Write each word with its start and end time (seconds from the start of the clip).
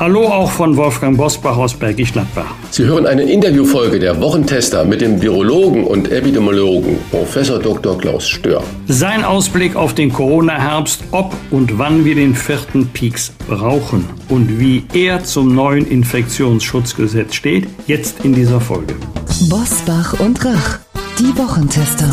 Hallo 0.00 0.28
auch 0.28 0.50
von 0.50 0.78
Wolfgang 0.78 1.14
Bosbach 1.14 1.58
aus 1.58 1.74
Bergisch 1.74 2.14
Gladbach. 2.14 2.54
Sie 2.70 2.86
hören 2.86 3.06
eine 3.06 3.24
Interviewfolge 3.24 3.98
der 3.98 4.18
Wochentester 4.18 4.82
mit 4.82 5.02
dem 5.02 5.20
Virologen 5.20 5.84
und 5.84 6.10
Epidemiologen 6.10 6.96
Professor 7.10 7.58
Dr. 7.58 7.98
Klaus 7.98 8.26
Stör. 8.26 8.62
Sein 8.86 9.22
Ausblick 9.22 9.76
auf 9.76 9.92
den 9.92 10.10
Corona-Herbst, 10.10 11.02
ob 11.10 11.36
und 11.50 11.78
wann 11.78 12.06
wir 12.06 12.14
den 12.14 12.34
vierten 12.34 12.88
Peaks 12.88 13.30
brauchen 13.46 14.08
und 14.30 14.58
wie 14.58 14.84
er 14.94 15.22
zum 15.22 15.54
neuen 15.54 15.86
Infektionsschutzgesetz 15.86 17.34
steht, 17.34 17.68
jetzt 17.86 18.24
in 18.24 18.32
dieser 18.32 18.58
Folge. 18.62 18.94
Bosbach 19.50 20.18
und 20.18 20.42
Rach, 20.42 20.78
die 21.18 21.36
Wochentester. 21.36 22.08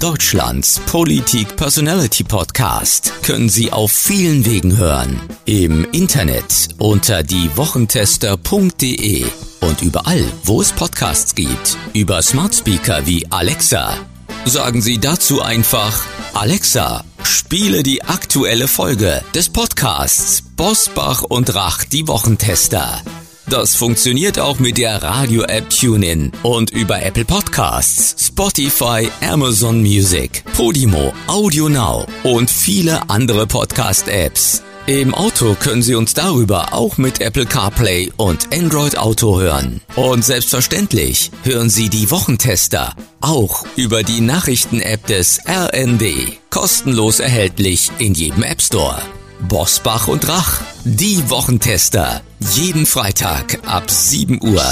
Deutschlands 0.00 0.80
Politik 0.80 1.56
Personality 1.56 2.22
Podcast 2.22 3.14
können 3.22 3.48
Sie 3.48 3.72
auf 3.72 3.90
vielen 3.90 4.44
Wegen 4.44 4.76
hören. 4.76 5.18
Im 5.46 5.86
Internet 5.90 6.68
unter 6.78 7.22
diewochentester.de 7.22 9.24
und 9.60 9.80
überall, 9.80 10.22
wo 10.44 10.60
es 10.60 10.72
Podcasts 10.72 11.34
gibt. 11.34 11.78
Über 11.94 12.20
Smart 12.20 12.54
Speaker 12.54 13.06
wie 13.06 13.26
Alexa. 13.30 13.96
Sagen 14.44 14.82
Sie 14.82 14.98
dazu 14.98 15.40
einfach 15.40 16.04
Alexa, 16.34 17.02
spiele 17.24 17.82
die 17.82 18.02
aktuelle 18.02 18.68
Folge 18.68 19.22
des 19.34 19.48
Podcasts 19.48 20.42
Bosbach 20.56 21.22
und 21.22 21.54
Rach, 21.54 21.84
die 21.84 22.06
Wochentester. 22.06 23.00
Das 23.48 23.76
funktioniert 23.76 24.40
auch 24.40 24.58
mit 24.58 24.76
der 24.76 25.00
Radio-App 25.00 25.70
TuneIn 25.70 26.32
und 26.42 26.70
über 26.70 27.00
Apple 27.00 27.24
Podcasts, 27.24 28.26
Spotify, 28.26 29.08
Amazon 29.20 29.80
Music, 29.82 30.42
Podimo, 30.56 31.12
Audio 31.28 31.68
Now 31.68 32.06
und 32.24 32.50
viele 32.50 33.08
andere 33.08 33.46
Podcast-Apps. 33.46 34.64
Im 34.86 35.14
Auto 35.14 35.54
können 35.54 35.82
Sie 35.82 35.94
uns 35.94 36.12
darüber 36.12 36.72
auch 36.72 36.98
mit 36.98 37.20
Apple 37.20 37.46
CarPlay 37.46 38.12
und 38.16 38.52
Android 38.52 38.98
Auto 38.98 39.38
hören. 39.38 39.80
Und 39.94 40.24
selbstverständlich 40.24 41.30
hören 41.44 41.70
Sie 41.70 41.88
die 41.88 42.10
Wochentester 42.10 42.94
auch 43.20 43.64
über 43.76 44.02
die 44.02 44.20
Nachrichten-App 44.20 45.06
des 45.06 45.40
RND. 45.46 46.38
Kostenlos 46.50 47.20
erhältlich 47.20 47.92
in 47.98 48.14
jedem 48.14 48.42
App 48.42 48.60
Store. 48.60 49.00
Bosbach 49.40 50.08
und 50.08 50.28
Rach, 50.28 50.60
die 50.84 51.28
Wochentester. 51.30 52.22
Jeden 52.54 52.86
Freitag 52.86 53.58
ab 53.66 53.90
7 53.90 54.40
Uhr. 54.42 54.64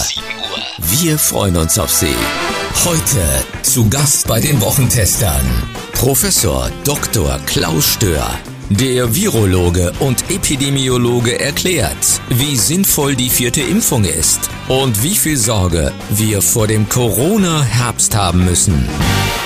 Wir 0.79 1.19
freuen 1.19 1.57
uns 1.57 1.79
auf 1.79 1.91
Sie. 1.91 2.15
Heute 2.85 3.45
zu 3.63 3.89
Gast 3.89 4.27
bei 4.27 4.41
den 4.41 4.61
Wochentestern 4.61 5.45
Professor 5.93 6.71
Dr. 6.85 7.39
Klaus 7.47 7.93
Stör. 7.93 8.27
Der 8.71 9.15
Virologe 9.15 9.93
und 10.01 10.31
Epidemiologe 10.31 11.39
erklärt, 11.39 12.21
wie 12.31 12.57
sinnvoll 12.57 13.15
die 13.15 13.31
vierte 13.31 13.61
Impfung 13.61 14.05
ist 14.05 14.49
und 14.69 15.03
wie 15.03 15.15
viel 15.15 15.37
Sorge 15.37 15.93
wir 16.11 16.41
vor 16.41 16.67
dem 16.67 16.89
Corona-Herbst 16.89 18.17
haben 18.17 18.45
müssen. 18.45 18.89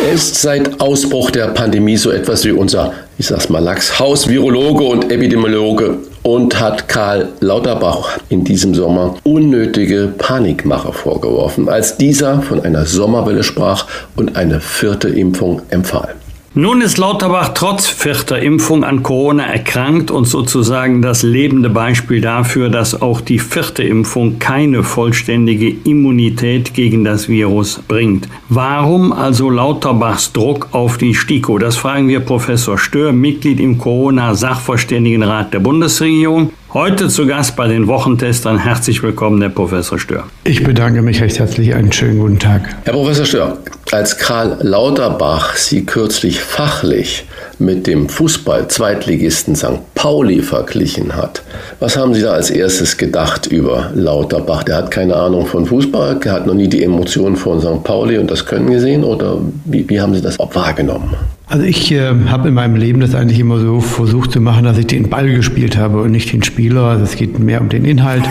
Er 0.01 0.13
ist 0.13 0.37
seit 0.37 0.81
Ausbruch 0.81 1.33
der 1.33 1.49
Pandemie 1.49 1.97
so 1.97 2.13
etwas 2.13 2.45
wie 2.45 2.53
unser, 2.53 2.93
ich 3.19 3.27
sag's 3.27 3.49
mal, 3.49 3.59
Lachs 3.59 3.93
Virologe 3.99 4.85
und 4.85 5.11
Epidemiologe 5.11 5.99
und 6.23 6.61
hat 6.61 6.89
Karl 6.89 7.31
Lauterbach 7.41 8.19
in 8.29 8.45
diesem 8.45 8.77
Sommer 8.77 9.17
unnötige 9.25 10.13
Panikmache 10.17 10.93
vorgeworfen, 10.93 11.69
als 11.69 11.97
dieser 11.97 12.43
von 12.43 12.61
einer 12.61 12.87
Sommerwelle 12.87 13.43
sprach 13.43 13.87
und 14.15 14.37
eine 14.37 14.61
vierte 14.61 15.09
Impfung 15.09 15.63
empfahl. 15.71 16.15
Nun 16.61 16.81
ist 16.81 16.99
Lauterbach 16.99 17.51
trotz 17.55 17.87
vierter 17.87 18.41
Impfung 18.41 18.83
an 18.83 19.05
Corona 19.05 19.45
erkrankt 19.45 20.11
und 20.11 20.25
sozusagen 20.25 21.03
das 21.03 21.23
lebende 21.23 21.71
Beispiel 21.71 22.21
dafür, 22.21 22.69
dass 22.69 23.01
auch 23.01 23.21
die 23.21 23.39
vierte 23.39 23.85
Impfung 23.85 24.41
keine 24.41 24.83
vollständige 24.83 25.73
Immunität 25.89 26.75
gegen 26.75 27.05
das 27.05 27.29
Virus 27.29 27.81
bringt. 27.87 28.29
Warum 28.49 29.13
also 29.13 29.51
Lauterbachs 29.51 30.33
Druck 30.33 30.71
auf 30.73 30.99
die 30.99 31.15
STIKO? 31.15 31.59
Das 31.59 31.77
fragen 31.77 32.09
wir 32.09 32.19
Professor 32.19 32.77
Stör, 32.77 33.13
Mitglied 33.13 33.61
im 33.61 33.79
Corona-Sachverständigenrat 33.79 35.55
der 35.55 35.61
Bundesregierung. 35.61 36.51
Heute 36.75 37.07
zu 37.07 37.29
Gast 37.29 37.55
bei 37.55 37.69
den 37.69 37.87
Wochentestern. 37.87 38.59
Herzlich 38.59 39.01
willkommen, 39.05 39.41
Herr 39.41 39.51
Professor 39.51 40.01
Stör. 40.01 40.25
Ich 40.43 40.65
bedanke 40.65 41.03
mich 41.03 41.21
recht 41.21 41.39
herzlich. 41.39 41.73
Einen 41.73 41.93
schönen 41.93 42.19
guten 42.19 42.41
Tag. 42.41 42.77
Herr 42.83 42.95
Professor 42.95 43.25
Stör, 43.25 43.59
als 43.93 44.19
Karl 44.19 44.59
Lauterbach 44.61 45.57
Sie 45.57 45.87
kürzlich 45.87 46.41
fachlich 46.41 47.25
mit 47.59 47.87
dem 47.87 48.09
Fußball-Zweitligisten 48.09 49.57
St. 49.57 49.95
Pauli 49.95 50.43
verglichen 50.43 51.17
hat, 51.17 51.43
was 51.81 51.97
haben 51.97 52.15
Sie 52.15 52.23
da 52.23 52.33
als 52.33 52.51
erstes 52.51 52.97
gedacht 52.97 53.47
über 53.47 53.91
Lauterbach? 53.95 54.63
Der 54.63 54.77
hat 54.77 54.91
keine 54.91 55.17
Ahnung 55.17 55.47
von 55.47 55.67
Fußball, 55.67 56.17
der 56.17 56.33
hat 56.33 56.47
noch 56.47 56.55
nie 56.55 56.69
die 56.69 56.85
Emotionen 56.85 57.37
von 57.37 57.61
St. 57.61 57.83
Pauli 57.83 58.19
und 58.19 58.31
das 58.31 58.45
Können 58.45 58.71
gesehen 58.71 59.05
oder 59.05 59.39
wie, 59.65 59.89
wie 59.89 60.01
haben 60.01 60.15
Sie 60.15 60.23
das 60.23 60.39
wahrgenommen? 60.39 61.15
Also 61.51 61.65
ich 61.65 61.91
äh, 61.93 62.13
habe 62.29 62.49
in 62.49 62.55
meinem 62.55 62.77
Leben 62.77 63.01
das 63.01 63.15
eigentlich 63.15 63.41
immer 63.41 63.59
so 63.59 63.81
versucht 63.81 64.33
zu 64.33 64.41
machen, 64.41 64.65
dass 64.65 64.77
ich 64.77 64.87
den 64.87 65.09
Ball 65.09 65.33
gespielt 65.33 65.79
habe 65.79 66.03
und 66.03 66.11
nicht 66.11 66.31
den 66.31 66.43
Spieler. 66.43 66.83
Also 66.83 67.05
es 67.05 67.17
geht 67.17 67.39
mehr 67.39 67.63
um 67.63 67.71
den 67.71 67.87
Inhalt, 67.87 68.25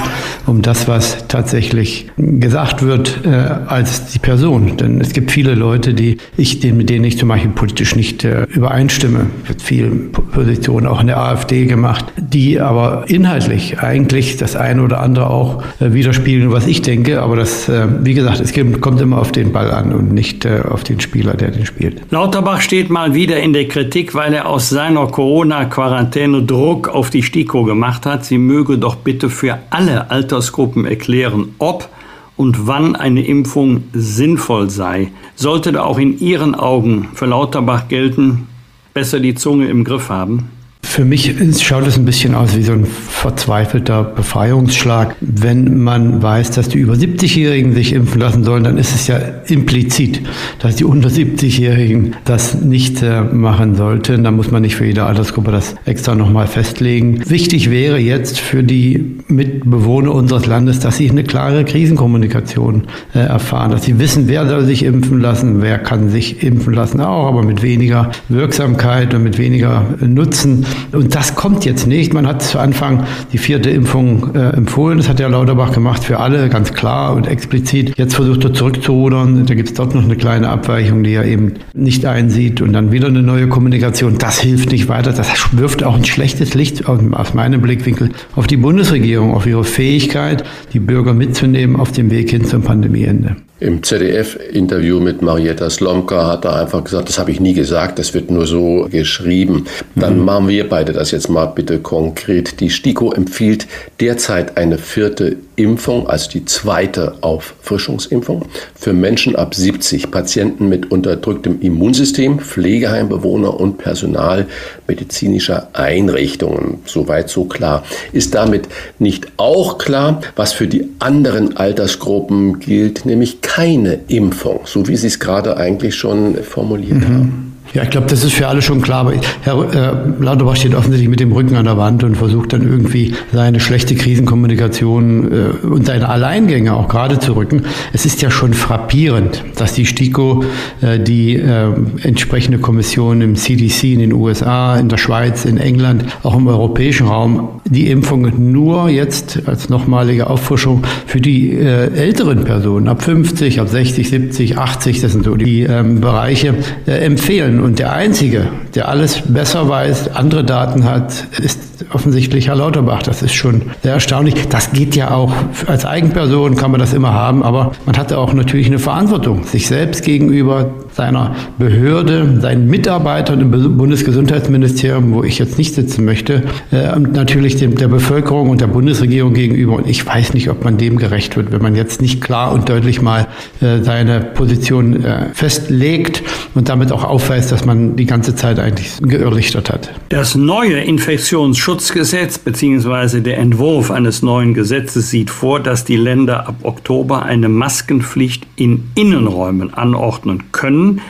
um 0.45 0.61
das, 0.61 0.87
was 0.87 1.27
tatsächlich 1.27 2.11
gesagt 2.17 2.83
wird, 2.83 3.21
äh, 3.25 3.29
als 3.29 4.11
die 4.11 4.19
Person. 4.19 4.77
Denn 4.77 5.01
es 5.01 5.13
gibt 5.13 5.31
viele 5.31 5.55
Leute, 5.55 5.95
die 5.95 6.17
ich, 6.37 6.63
mit 6.63 6.91
denen 6.91 7.05
ich 7.05 7.17
zum 7.17 7.29
Beispiel 7.29 7.49
politisch 7.49 7.95
nicht 7.95 8.23
äh, 8.23 8.43
übereinstimme. 8.43 9.25
Wird 9.47 9.63
viel 9.63 9.89
Positionen 10.31 10.85
auch 10.85 11.01
in 11.01 11.07
der 11.07 11.17
AfD 11.17 11.65
gemacht, 11.65 12.05
die 12.17 12.59
aber 12.59 13.05
inhaltlich 13.07 13.79
eigentlich 13.79 14.37
das 14.37 14.55
eine 14.55 14.83
oder 14.83 15.01
andere 15.01 15.31
auch 15.31 15.63
äh, 15.79 15.91
widerspiegeln, 15.91 16.51
was 16.51 16.67
ich 16.67 16.83
denke. 16.83 17.23
Aber 17.23 17.35
das, 17.35 17.67
äh, 17.67 17.87
wie 18.03 18.13
gesagt, 18.13 18.39
es 18.41 18.53
kommt 18.79 19.01
immer 19.01 19.17
auf 19.17 19.31
den 19.31 19.51
Ball 19.51 19.71
an 19.71 19.91
und 19.91 20.13
nicht 20.13 20.45
äh, 20.45 20.61
auf 20.69 20.83
den 20.83 20.99
Spieler, 20.99 21.33
der 21.33 21.49
den 21.49 21.65
spielt. 21.65 22.11
Lauterbach 22.11 22.61
steht 22.61 22.91
mal 22.91 23.06
wieder 23.13 23.39
in 23.39 23.53
der 23.53 23.67
Kritik, 23.67 24.15
weil 24.15 24.33
er 24.33 24.47
aus 24.47 24.69
seiner 24.69 25.07
Corona-Quarantäne 25.07 26.43
Druck 26.43 26.87
auf 26.87 27.09
die 27.09 27.23
STIKO 27.23 27.63
gemacht 27.63 28.05
hat. 28.05 28.25
Sie 28.25 28.37
möge 28.37 28.77
doch 28.77 28.95
bitte 28.95 29.29
für 29.29 29.59
alle 29.69 30.09
Altersgruppen 30.11 30.85
erklären, 30.85 31.55
ob 31.59 31.89
und 32.35 32.67
wann 32.67 32.95
eine 32.95 33.25
Impfung 33.25 33.83
sinnvoll 33.93 34.69
sei. 34.69 35.11
Sollte 35.35 35.71
da 35.71 35.83
auch 35.83 35.99
in 35.99 36.19
Ihren 36.19 36.55
Augen 36.55 37.09
für 37.13 37.25
Lauterbach 37.25 37.87
gelten, 37.87 38.47
besser 38.93 39.19
die 39.19 39.35
Zunge 39.35 39.67
im 39.67 39.83
Griff 39.83 40.09
haben? 40.09 40.49
Für 40.97 41.05
mich 41.05 41.31
schaut 41.61 41.85
es 41.85 41.95
ein 41.95 42.05
bisschen 42.05 42.33
aus 42.33 42.57
wie 42.57 42.63
so 42.63 42.71
ein 42.71 42.83
verzweifelter 42.83 44.03
Befreiungsschlag. 44.03 45.15
Wenn 45.21 45.83
man 45.83 46.23
weiß, 46.23 46.49
dass 46.49 46.69
die 46.69 46.79
über 46.79 46.95
70-Jährigen 46.95 47.75
sich 47.75 47.93
impfen 47.93 48.19
lassen 48.19 48.43
sollen, 48.43 48.63
dann 48.63 48.79
ist 48.79 48.95
es 48.95 49.05
ja 49.05 49.19
implizit, 49.45 50.21
dass 50.57 50.77
die 50.77 50.85
unter 50.85 51.09
70-Jährigen 51.09 52.15
das 52.25 52.55
nicht 52.55 53.03
äh, 53.03 53.21
machen 53.21 53.75
sollten. 53.75 54.23
Da 54.23 54.31
muss 54.31 54.49
man 54.49 54.63
nicht 54.63 54.75
für 54.75 54.85
jede 54.85 55.03
Altersgruppe 55.03 55.51
das 55.51 55.75
extra 55.85 56.15
nochmal 56.15 56.47
festlegen. 56.47 57.29
Wichtig 57.29 57.69
wäre 57.69 57.99
jetzt 57.99 58.39
für 58.39 58.63
die 58.63 59.17
Mitbewohner 59.27 60.15
unseres 60.15 60.47
Landes, 60.47 60.79
dass 60.79 60.97
sie 60.97 61.11
eine 61.11 61.23
klare 61.23 61.63
Krisenkommunikation 61.63 62.85
äh, 63.13 63.19
erfahren, 63.19 63.69
dass 63.69 63.83
sie 63.83 63.99
wissen, 63.99 64.27
wer 64.27 64.49
soll 64.49 64.65
sich 64.65 64.81
impfen 64.81 65.21
lassen, 65.21 65.61
wer 65.61 65.77
kann 65.77 66.09
sich 66.09 66.41
impfen 66.41 66.73
lassen 66.73 67.01
auch, 67.01 67.27
aber 67.27 67.43
mit 67.43 67.61
weniger 67.61 68.09
Wirksamkeit 68.29 69.13
und 69.13 69.21
mit 69.21 69.37
weniger 69.37 69.85
Nutzen. 69.99 70.65
Und 70.91 71.15
das 71.15 71.35
kommt 71.35 71.65
jetzt 71.65 71.87
nicht. 71.87 72.13
Man 72.13 72.27
hat 72.27 72.41
zu 72.41 72.59
Anfang 72.59 73.05
die 73.33 73.37
vierte 73.37 73.69
Impfung 73.69 74.35
äh, 74.35 74.49
empfohlen. 74.49 74.97
Das 74.97 75.09
hat 75.09 75.19
ja 75.19 75.27
Lauterbach 75.27 75.71
gemacht 75.71 76.03
für 76.03 76.19
alle, 76.19 76.49
ganz 76.49 76.73
klar 76.73 77.15
und 77.15 77.27
explizit. 77.27 77.97
Jetzt 77.97 78.15
versucht 78.15 78.43
er 78.43 78.53
zurückzurudern. 78.53 79.45
Da 79.45 79.53
gibt 79.53 79.69
es 79.69 79.75
dort 79.75 79.95
noch 79.95 80.03
eine 80.03 80.15
kleine 80.15 80.49
Abweichung, 80.49 81.03
die 81.03 81.13
er 81.13 81.25
eben 81.25 81.53
nicht 81.73 82.05
einsieht. 82.05 82.61
Und 82.61 82.73
dann 82.73 82.91
wieder 82.91 83.07
eine 83.07 83.21
neue 83.21 83.47
Kommunikation. 83.47 84.17
Das 84.17 84.39
hilft 84.39 84.71
nicht 84.71 84.87
weiter. 84.87 85.13
Das 85.13 85.27
wirft 85.51 85.83
auch 85.83 85.95
ein 85.95 86.05
schlechtes 86.05 86.53
Licht 86.53 86.87
aus 86.87 87.33
meinem 87.33 87.61
Blickwinkel 87.61 88.11
auf 88.35 88.47
die 88.47 88.57
Bundesregierung, 88.57 89.33
auf 89.33 89.45
ihre 89.45 89.63
Fähigkeit, 89.63 90.43
die 90.73 90.79
Bürger 90.79 91.13
mitzunehmen 91.13 91.75
auf 91.75 91.91
dem 91.91 92.11
Weg 92.11 92.29
hin 92.29 92.45
zum 92.45 92.61
Pandemieende. 92.61 93.35
Im 93.59 93.81
ZDF-Interview 93.81 94.99
mit 94.99 95.23
Marietta 95.23 95.69
Slomka 95.69 96.27
hat 96.27 96.45
er 96.45 96.57
einfach 96.57 96.83
gesagt, 96.83 97.09
das 97.09 97.17
habe 97.17 97.31
ich 97.31 97.39
nie 97.39 97.55
gesagt, 97.55 97.97
das 97.97 98.13
wird 98.13 98.29
nur 98.29 98.45
so 98.45 98.87
geschrieben. 98.91 99.65
Dann 99.95 100.19
mhm. 100.19 100.25
machen 100.25 100.47
wir 100.47 100.69
beide 100.69 100.93
das 100.93 101.09
jetzt 101.09 101.27
mal 101.27 101.47
bitte 101.47 101.79
konkret. 101.79 102.59
Die 102.59 102.69
STIKO 102.69 103.11
empfiehlt 103.13 103.67
derzeit 103.99 104.57
eine 104.57 104.77
vierte 104.77 105.37
Impfung, 105.57 106.07
also 106.07 106.29
die 106.29 106.45
zweite 106.45 107.15
Auffrischungsimpfung, 107.21 108.45
für 108.75 108.93
Menschen 108.93 109.35
ab 109.35 109.55
70, 109.55 110.11
Patienten 110.11 110.69
mit 110.69 110.91
unterdrücktem 110.91 111.59
Immunsystem, 111.61 112.39
Pflegeheimbewohner 112.39 113.59
und 113.59 113.77
Personal 113.77 114.45
medizinischer 114.87 115.69
Einrichtungen. 115.73 116.79
Soweit 116.85 117.29
so 117.29 117.45
klar. 117.45 117.83
Ist 118.13 118.35
damit 118.35 118.69
nicht 118.99 119.27
auch 119.37 119.79
klar, 119.79 120.21
was 120.35 120.53
für 120.53 120.67
die 120.67 120.89
anderen 120.99 121.57
Altersgruppen 121.57 122.59
gilt, 122.59 123.05
nämlich 123.05 123.41
keine 123.41 123.99
Impfung, 124.07 124.61
so 124.65 124.87
wie 124.87 124.95
Sie 124.95 125.07
es 125.07 125.19
gerade 125.19 125.57
eigentlich 125.57 125.95
schon 125.95 126.35
formuliert 126.43 126.99
mhm. 126.99 127.13
haben? 127.13 127.56
Ja, 127.73 127.83
ich 127.83 127.89
glaube, 127.89 128.07
das 128.07 128.23
ist 128.23 128.33
für 128.33 128.47
alle 128.47 128.61
schon 128.61 128.81
klar. 128.81 129.01
Aber 129.01 129.13
Herr 129.41 129.73
äh, 129.73 130.23
Lauterbach 130.23 130.55
steht 130.55 130.73
offensichtlich 130.73 131.09
mit 131.09 131.19
dem 131.19 131.31
Rücken 131.31 131.55
an 131.55 131.65
der 131.65 131.77
Wand 131.77 132.03
und 132.03 132.15
versucht 132.15 132.53
dann 132.53 132.61
irgendwie 132.61 133.13
seine 133.33 133.59
schlechte 133.59 133.95
Krisenkommunikation 133.95 135.31
äh, 135.31 135.67
und 135.67 135.85
seine 135.85 136.09
Alleingänge 136.09 136.73
auch 136.73 136.87
gerade 136.87 137.19
zu 137.19 137.35
rücken. 137.35 137.63
Es 137.93 138.05
ist 138.05 138.21
ja 138.21 138.31
schon 138.31 138.53
frappierend, 138.53 139.43
dass 139.55 139.73
die 139.73 139.85
STIKO, 139.85 140.43
äh, 140.81 140.99
die 140.99 141.35
äh, 141.35 141.73
entsprechende 142.03 142.59
Kommission 142.59 143.21
im 143.21 143.35
CDC 143.35 143.83
in 143.93 143.99
den 143.99 144.13
USA, 144.13 144.77
in 144.77 144.89
der 144.89 144.97
Schweiz, 144.97 145.45
in 145.45 145.57
England, 145.57 146.05
auch 146.23 146.35
im 146.35 146.47
europäischen 146.47 147.07
Raum, 147.07 147.61
die 147.65 147.89
Impfung 147.91 148.51
nur 148.51 148.89
jetzt 148.89 149.41
als 149.45 149.69
nochmalige 149.69 150.29
Auffrischung 150.29 150.83
für 151.05 151.19
die 151.19 151.51
äh, 151.51 151.93
älteren 151.93 152.43
Personen 152.43 152.87
ab 152.87 153.01
50, 153.03 153.59
ab 153.59 153.69
60, 153.69 154.09
70, 154.09 154.57
80, 154.57 155.01
das 155.01 155.11
sind 155.11 155.25
so 155.25 155.35
die 155.35 155.63
ähm, 155.63 155.99
Bereiche, 155.99 156.55
äh, 156.85 156.91
empfehlen. 156.91 157.56
Und 157.59 157.79
der 157.79 157.93
Einzige, 157.93 158.47
der 158.75 158.87
alles 158.89 159.21
besser 159.27 159.67
weiß, 159.69 160.15
andere 160.15 160.43
Daten 160.43 160.85
hat, 160.85 161.25
ist 161.39 161.59
offensichtlich 161.93 162.47
Herr 162.47 162.55
Lauterbach. 162.55 163.03
Das 163.03 163.21
ist 163.21 163.33
schon 163.33 163.61
sehr 163.83 163.93
erstaunlich. 163.93 164.35
Das 164.49 164.71
geht 164.71 164.95
ja 164.95 165.11
auch, 165.11 165.33
als 165.67 165.85
Eigenperson 165.85 166.55
kann 166.55 166.71
man 166.71 166.79
das 166.79 166.93
immer 166.93 167.13
haben, 167.13 167.43
aber 167.43 167.71
man 167.85 167.97
hatte 167.97 168.17
auch 168.17 168.33
natürlich 168.33 168.67
eine 168.67 168.79
Verantwortung, 168.79 169.43
sich 169.43 169.67
selbst 169.67 170.03
gegenüber 170.03 170.71
seiner 170.93 171.35
Behörde, 171.59 172.39
seinen 172.41 172.67
Mitarbeitern 172.67 173.39
im 173.39 173.77
Bundesgesundheitsministerium, 173.77 175.13
wo 175.13 175.23
ich 175.23 175.37
jetzt 175.37 175.57
nicht 175.57 175.75
sitzen 175.75 176.03
möchte, 176.05 176.43
äh, 176.71 176.95
und 176.95 177.13
natürlich 177.13 177.55
dem, 177.55 177.75
der 177.75 177.87
Bevölkerung 177.87 178.49
und 178.49 178.61
der 178.61 178.67
Bundesregierung 178.67 179.33
gegenüber. 179.33 179.75
Und 179.75 179.87
ich 179.87 180.05
weiß 180.05 180.33
nicht, 180.33 180.49
ob 180.49 180.63
man 180.63 180.77
dem 180.77 180.97
gerecht 180.97 181.37
wird, 181.37 181.51
wenn 181.51 181.61
man 181.61 181.75
jetzt 181.75 182.01
nicht 182.01 182.19
klar 182.21 182.51
und 182.51 182.67
deutlich 182.67 183.01
mal 183.01 183.27
äh, 183.61 183.83
seine 183.83 184.21
Position 184.21 185.05
äh, 185.05 185.27
festlegt 185.33 186.23
und 186.55 186.67
damit 186.67 186.91
auch 186.91 187.03
aufweist, 187.03 187.46
dass 187.51 187.65
man 187.65 187.95
die 187.95 188.05
ganze 188.05 188.35
Zeit 188.35 188.59
eigentlich 188.59 188.97
geirrlichtert 189.01 189.69
hat. 189.69 189.91
Das 190.09 190.35
neue 190.35 190.79
Infektionsschutzgesetz 190.79 192.37
bzw. 192.39 193.21
der 193.21 193.37
Entwurf 193.37 193.91
eines 193.91 194.21
neuen 194.21 194.53
Gesetzes 194.53 195.09
sieht 195.09 195.29
vor, 195.29 195.59
dass 195.59 195.85
die 195.85 195.97
Länder 195.97 196.47
ab 196.47 196.55
Oktober 196.63 197.23
eine 197.23 197.49
Maskenpflicht 197.49 198.45
in 198.55 198.89
Innenräumen 198.95 199.73
anordnen 199.73 200.51
können 200.51 201.01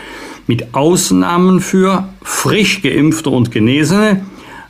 mit 0.48 0.74
Ausnahmen 0.74 1.60
für 1.60 2.07
frisch 2.24 2.81
geimpfte 2.81 3.30
und 3.30 3.51
Genesene, 3.51 4.22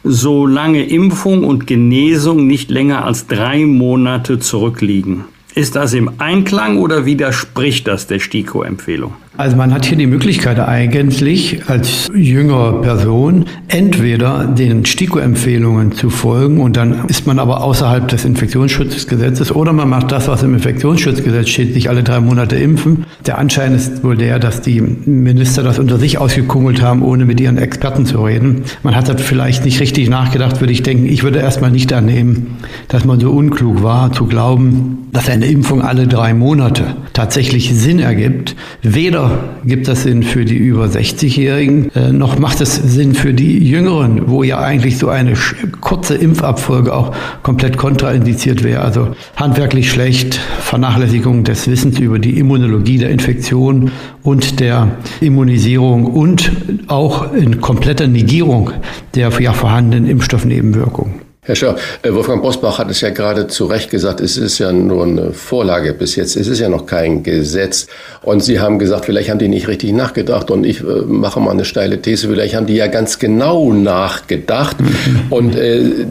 solange 0.04 0.84
Impfung 0.84 1.44
und 1.44 1.68
Genesung 1.68 2.48
nicht 2.48 2.72
länger 2.72 3.06
als 3.06 3.28
drei 3.28 3.66
Monate 3.66 4.40
zurückliegen. 4.40 5.26
Ist 5.54 5.76
das 5.76 5.94
im 5.94 6.12
Einklang 6.20 6.78
oder 6.78 7.06
widerspricht 7.06 7.88
das 7.88 8.06
der 8.06 8.20
STIKO-Empfehlung? 8.20 9.14
Also 9.38 9.56
man 9.56 9.72
hat 9.72 9.86
hier 9.86 9.98
die 9.98 10.08
Möglichkeit 10.08 10.60
eigentlich 10.60 11.70
als 11.70 12.10
jüngere 12.12 12.82
Person 12.82 13.46
entweder 13.68 14.46
den 14.46 14.84
STIKO-Empfehlungen 14.84 15.92
zu 15.92 16.10
folgen 16.10 16.60
und 16.60 16.76
dann 16.76 17.06
ist 17.08 17.28
man 17.28 17.38
aber 17.38 17.62
außerhalb 17.64 18.08
des 18.08 18.26
Infektionsschutzgesetzes 18.26 19.52
oder 19.52 19.74
man 19.74 19.90
macht 19.90 20.12
das, 20.12 20.28
was 20.28 20.42
im 20.42 20.56
Infektionsschutzgesetz 20.56 21.50
steht, 21.50 21.76
sich 21.76 21.88
alle 21.88 22.02
drei 22.02 22.20
Monate 22.20 22.56
impfen. 22.56 23.06
Der 23.28 23.38
Anschein 23.38 23.76
ist 23.76 24.04
wohl 24.04 24.18
der, 24.18 24.40
dass 24.40 24.62
die 24.62 24.82
Minister 24.82 25.62
das 25.62 25.78
unter 25.78 26.00
sich 26.00 26.18
ausgekungelt 26.18 26.82
haben, 26.82 27.04
ohne 27.04 27.26
mit 27.26 27.40
ihren 27.40 27.60
Experten 27.60 28.08
zu 28.08 28.24
reden. 28.24 28.64
Man 28.82 28.96
hat 28.96 29.08
das 29.08 29.22
vielleicht 29.22 29.66
nicht 29.66 29.80
richtig 29.80 30.10
nachgedacht, 30.10 30.62
würde 30.62 30.74
ich 30.74 30.82
denken. 30.82 31.06
Ich 31.06 31.22
würde 31.22 31.38
erstmal 31.38 31.70
nicht 31.70 31.94
annehmen, 31.94 32.58
dass 32.88 33.06
man 33.06 33.20
so 33.20 33.30
unklug 33.30 33.84
war, 33.84 34.12
zu 34.12 34.26
glauben, 34.26 35.10
dass 35.12 35.30
eine 35.30 35.46
Impfung 35.46 35.84
alle 35.84 36.08
drei 36.08 36.34
Monate 36.34 36.96
tatsächlich 37.14 37.76
Sinn 37.76 38.00
ergibt. 38.00 38.56
Weder 38.82 39.27
gibt 39.66 39.88
das 39.88 40.04
Sinn 40.04 40.24
für 40.24 40.46
die 40.46 40.56
über 40.56 40.86
60-Jährigen, 40.86 41.90
äh, 41.96 42.12
noch 42.12 42.40
macht 42.40 42.62
es 42.62 42.76
Sinn 42.76 43.14
für 43.14 43.34
die 43.34 43.60
Jüngeren, 43.68 44.30
wo 44.30 44.44
ja 44.44 44.60
eigentlich 44.60 44.98
so 44.98 45.10
eine 45.10 45.34
kurze 45.82 46.16
Impfabfolge 46.16 46.94
auch 46.94 47.14
komplett 47.44 47.78
kontraindiziert 47.78 48.64
wäre. 48.64 48.82
Also 48.82 49.10
handwerklich 49.36 49.92
schlecht, 49.92 50.40
Vernachlässigung 50.60 51.44
des 51.44 51.68
Wissens 51.68 52.00
über 52.00 52.20
die 52.20 52.38
Immunologie 52.40 52.98
der 52.98 53.10
Infektion 53.10 53.92
und 54.24 54.60
der 54.60 54.90
Immunisierung 55.22 56.06
und 56.06 56.52
auch 56.88 57.34
in 57.34 57.62
kompletter 57.62 58.08
Negierung 58.08 58.72
der 59.16 59.30
ja 59.40 59.54
vorhandenen 59.54 60.08
Impfstoffnebenwirkungen. 60.10 61.27
Herr 61.48 61.56
Schör, 61.56 61.78
äh, 62.02 62.14
Wolfgang 62.14 62.42
Bosbach 62.42 62.78
hat 62.78 62.92
es 62.92 63.00
ja 63.00 63.10
gerade 63.10 63.48
zu 63.48 63.68
Recht 63.68 63.90
gesagt, 63.90 64.20
es 64.20 64.36
ist 64.36 64.60
ja 64.60 64.74
nur 64.74 65.06
eine 65.06 65.32
Vorlage 65.32 65.94
bis 65.94 66.18
jetzt, 66.18 66.36
es 66.36 66.50
ist 66.50 66.60
ja 66.60 66.68
noch 66.68 66.86
kein 66.86 67.24
Gesetz. 67.24 67.88
Und 68.22 68.44
Sie 68.44 68.60
haben 68.60 68.80
gesagt, 68.80 69.06
vielleicht 69.06 69.30
haben 69.30 69.40
die 69.40 69.48
nicht 69.48 69.70
richtig 69.70 69.94
nachgedacht 69.94 70.52
und 70.52 70.66
ich 70.66 70.82
äh, 70.82 71.04
mache 71.06 71.40
mal 71.40 71.52
eine 71.52 71.64
steile 71.64 72.02
These, 72.02 72.28
vielleicht 72.28 72.54
haben 72.54 72.66
die 72.66 72.76
ja 72.76 72.88
ganz 72.88 73.18
genau 73.18 73.72
nachgedacht. 73.72 74.76
Und 75.30 75.56
äh, 75.56 76.06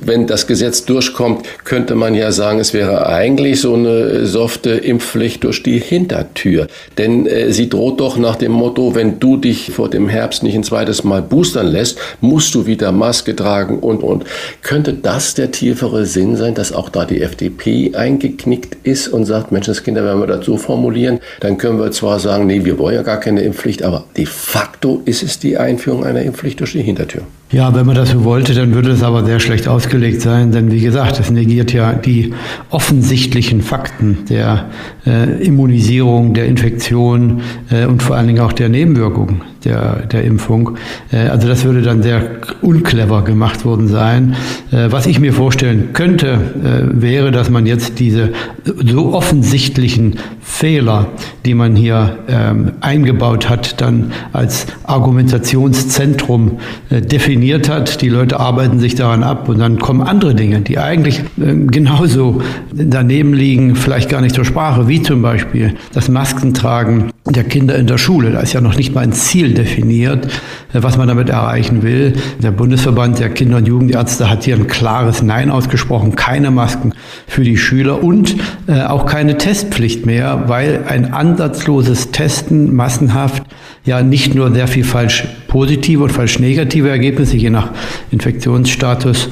wenn 0.00 0.26
das 0.26 0.46
Gesetz 0.46 0.84
durchkommt, 0.84 1.46
könnte 1.64 1.94
man 1.94 2.14
ja 2.14 2.32
sagen, 2.32 2.58
es 2.58 2.72
wäre 2.72 3.06
eigentlich 3.06 3.60
so 3.60 3.74
eine 3.74 4.26
softe 4.26 4.70
Impfpflicht 4.70 5.44
durch 5.44 5.62
die 5.62 5.78
Hintertür. 5.78 6.66
Denn 6.96 7.26
äh, 7.26 7.52
sie 7.52 7.68
droht 7.68 8.00
doch 8.00 8.16
nach 8.16 8.36
dem 8.36 8.52
Motto, 8.52 8.94
wenn 8.94 9.20
du 9.20 9.36
dich 9.36 9.70
vor 9.72 9.90
dem 9.90 10.08
Herbst 10.08 10.42
nicht 10.42 10.54
ein 10.54 10.64
zweites 10.64 11.04
Mal 11.04 11.22
boostern 11.22 11.66
lässt, 11.66 11.98
musst 12.20 12.54
du 12.54 12.66
wieder 12.66 12.92
Maske 12.92 13.36
tragen 13.36 13.80
und, 13.80 14.02
und. 14.02 14.24
Können 14.62 14.77
könnte 14.78 14.94
das 14.94 15.34
der 15.34 15.50
tiefere 15.50 16.06
Sinn 16.06 16.36
sein, 16.36 16.54
dass 16.54 16.72
auch 16.72 16.88
da 16.88 17.04
die 17.04 17.20
FDP 17.20 17.96
eingeknickt 17.96 18.76
ist 18.84 19.08
und 19.08 19.24
sagt, 19.24 19.50
Menschenskinder, 19.50 20.04
wenn 20.04 20.20
wir 20.20 20.28
das 20.28 20.46
so 20.46 20.56
formulieren, 20.56 21.18
dann 21.40 21.58
können 21.58 21.80
wir 21.80 21.90
zwar 21.90 22.20
sagen, 22.20 22.46
nee, 22.46 22.64
wir 22.64 22.78
wollen 22.78 22.94
ja 22.94 23.02
gar 23.02 23.18
keine 23.18 23.40
Impfpflicht, 23.40 23.82
aber 23.82 24.04
de 24.16 24.24
facto 24.24 25.02
ist 25.04 25.24
es 25.24 25.40
die 25.40 25.58
Einführung 25.58 26.04
einer 26.04 26.22
Impfpflicht 26.22 26.60
durch 26.60 26.70
die 26.70 26.82
Hintertür. 26.82 27.22
Ja, 27.50 27.74
wenn 27.74 27.86
man 27.86 27.96
das 27.96 28.10
so 28.10 28.22
wollte, 28.22 28.54
dann 28.54 28.72
würde 28.72 28.90
es 28.90 29.02
aber 29.02 29.24
sehr 29.24 29.40
schlecht 29.40 29.66
ausgelegt 29.66 30.20
sein, 30.20 30.52
denn 30.52 30.70
wie 30.70 30.80
gesagt, 30.80 31.18
es 31.18 31.28
negiert 31.28 31.72
ja 31.72 31.94
die 31.94 32.32
offensichtlichen 32.70 33.62
Fakten 33.62 34.26
der 34.30 34.66
äh, 35.06 35.44
Immunisierung, 35.44 36.34
der 36.34 36.44
Infektion 36.44 37.40
äh, 37.70 37.86
und 37.86 38.00
vor 38.00 38.14
allen 38.14 38.28
Dingen 38.28 38.40
auch 38.40 38.52
der 38.52 38.68
Nebenwirkungen 38.68 39.40
der, 39.64 40.06
der 40.06 40.24
Impfung. 40.24 40.76
Äh, 41.12 41.28
also 41.28 41.48
das 41.48 41.64
würde 41.64 41.82
dann 41.82 42.02
sehr 42.02 42.22
unclever 42.62 43.22
gemacht 43.22 43.64
worden 43.64 43.88
sein. 43.88 44.36
Äh, 44.70 44.90
was 44.90 45.06
ich 45.06 45.20
mir 45.20 45.32
vorstellen 45.32 45.90
könnte, 45.92 46.28
äh, 46.32 47.02
wäre, 47.02 47.30
dass 47.30 47.50
man 47.50 47.66
jetzt 47.66 47.98
diese 47.98 48.30
so 48.64 49.14
offensichtlichen 49.14 50.16
Fehler, 50.40 51.08
die 51.44 51.54
man 51.54 51.76
hier 51.76 52.18
ähm, 52.28 52.72
eingebaut 52.80 53.48
hat, 53.48 53.80
dann 53.80 54.12
als 54.32 54.66
Argumentationszentrum 54.84 56.58
definiert 56.90 57.68
hat. 57.68 58.00
Die 58.02 58.08
Leute 58.08 58.40
arbeiten 58.40 58.78
sich 58.78 58.94
daran 58.94 59.22
ab 59.22 59.48
und 59.48 59.58
dann 59.58 59.78
kommen 59.78 60.02
andere 60.02 60.34
Dinge, 60.34 60.60
die 60.60 60.78
eigentlich 60.78 61.20
äh, 61.20 61.54
genauso 61.66 62.42
daneben 62.72 63.34
liegen, 63.34 63.76
vielleicht 63.76 64.08
gar 64.08 64.20
nicht 64.20 64.34
zur 64.34 64.44
Sprache, 64.44 64.88
wie 64.88 65.02
zum 65.02 65.22
Beispiel 65.22 65.74
das 65.92 66.08
Maskentragen 66.08 67.10
der 67.30 67.44
Kinder 67.44 67.76
in 67.76 67.86
der 67.86 67.98
Schule. 67.98 68.32
Da 68.32 68.40
ist 68.40 68.52
ja 68.52 68.60
noch 68.60 68.76
nicht 68.76 68.94
mal 68.94 69.02
ein 69.02 69.12
Ziel 69.12 69.54
definiert, 69.54 70.26
äh, 70.72 70.82
was 70.82 70.96
man 70.96 71.08
damit 71.08 71.28
erreichen 71.28 71.82
will. 71.82 72.14
Der 72.42 72.50
Bundesverband 72.50 73.18
der 73.18 73.30
Kinder- 73.30 73.58
und 73.58 73.68
Jugendärzte 73.68 74.30
hat 74.30 74.44
hier 74.44 74.56
ein 74.56 74.66
klares 74.66 75.22
Nein 75.22 75.50
ausgesprochen. 75.50 76.16
Keine 76.16 76.50
Masken 76.50 76.92
für 77.26 77.44
die 77.44 77.56
Schüler 77.56 78.02
und 78.02 78.36
äh, 78.66 78.82
auch 78.82 79.06
keine 79.06 79.38
Testpflicht 79.38 80.06
mehr, 80.06 80.44
weil 80.46 80.84
ein 80.86 81.12
ansatzloses 81.12 82.10
Testen 82.10 82.74
massenhaft 82.74 83.42
ja 83.84 84.02
nicht 84.02 84.34
nur 84.34 84.52
sehr 84.52 84.68
viel 84.68 84.84
falsch 84.84 85.24
positive 85.48 86.04
und 86.04 86.10
falsch 86.10 86.38
negative 86.38 86.88
Ergebnisse 86.88 87.36
je 87.36 87.50
nach 87.50 87.70
Infektionsstatus 88.10 89.30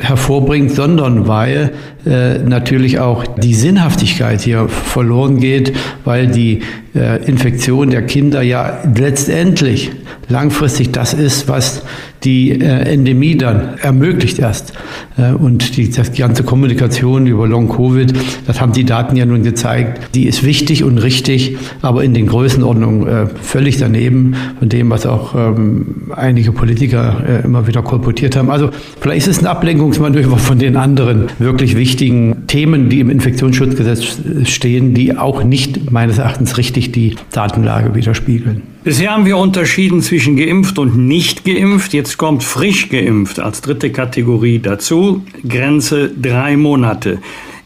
hervorbringt, 0.00 0.72
sondern 0.72 1.28
weil 1.28 1.72
äh, 2.04 2.38
natürlich 2.38 2.98
auch 2.98 3.24
die 3.36 3.54
Sinnhaftigkeit 3.54 4.40
hier 4.40 4.68
verloren 4.68 5.38
geht, 5.38 5.72
weil 6.04 6.26
die 6.26 6.60
äh, 6.94 7.24
Infektion 7.24 7.90
der 7.90 8.02
Kinder 8.02 8.42
ja 8.42 8.78
letztendlich 8.94 9.92
langfristig 10.28 10.92
das 10.92 11.14
ist, 11.14 11.48
was 11.48 11.82
die 12.24 12.50
äh, 12.50 12.92
Endemie 12.92 13.36
dann 13.36 13.78
ermöglicht 13.78 14.38
erst. 14.38 14.72
Äh, 15.16 15.32
und 15.32 15.76
die, 15.76 15.90
die 15.90 16.18
ganze 16.18 16.44
Kommunikation 16.44 17.26
über 17.26 17.46
Long-Covid, 17.46 18.12
das 18.46 18.60
haben 18.60 18.72
die 18.72 18.84
Daten 18.84 19.16
ja 19.16 19.26
nun 19.26 19.42
gezeigt, 19.42 20.14
die 20.14 20.26
ist 20.26 20.44
wichtig 20.44 20.84
und 20.84 20.98
richtig, 20.98 21.56
aber 21.82 22.04
in 22.04 22.14
den 22.14 22.26
Größenordnungen 22.26 23.08
äh, 23.08 23.26
völlig 23.26 23.78
daneben 23.78 24.34
von 24.58 24.68
dem, 24.68 24.90
was 24.90 25.06
auch 25.06 25.34
ähm, 25.34 26.12
einige 26.14 26.52
Politiker 26.52 27.22
äh, 27.26 27.44
immer 27.44 27.66
wieder 27.66 27.82
kolportiert 27.82 28.36
haben. 28.36 28.50
Also 28.50 28.70
vielleicht 29.00 29.26
ist 29.26 29.38
es 29.38 29.42
ein 29.42 29.46
Ablenkungsmanöver 29.82 30.38
von 30.38 30.60
den 30.60 30.76
anderen 30.76 31.26
wirklich 31.40 31.76
wichtigen 31.76 32.46
Themen, 32.46 32.88
die 32.88 33.00
im 33.00 33.10
Infektionsschutzgesetz 33.10 34.20
stehen, 34.44 34.94
die 34.94 35.18
auch 35.18 35.42
nicht 35.42 35.90
meines 35.90 36.18
Erachtens 36.18 36.56
richtig 36.56 36.92
die 36.92 37.16
Datenlage 37.32 37.92
widerspiegeln. 37.92 38.62
Bisher 38.84 39.10
haben 39.10 39.26
wir 39.26 39.36
unterschieden 39.36 40.00
zwischen 40.00 40.36
geimpft 40.36 40.78
und 40.78 40.96
nicht 40.96 41.44
geimpft. 41.44 41.94
Jetzt 41.94 42.16
kommt 42.16 42.44
frisch 42.44 42.90
geimpft 42.90 43.40
als 43.40 43.60
dritte 43.60 43.90
Kategorie 43.90 44.60
dazu. 44.60 45.24
Grenze 45.48 46.08
drei 46.10 46.56
Monate. 46.56 47.18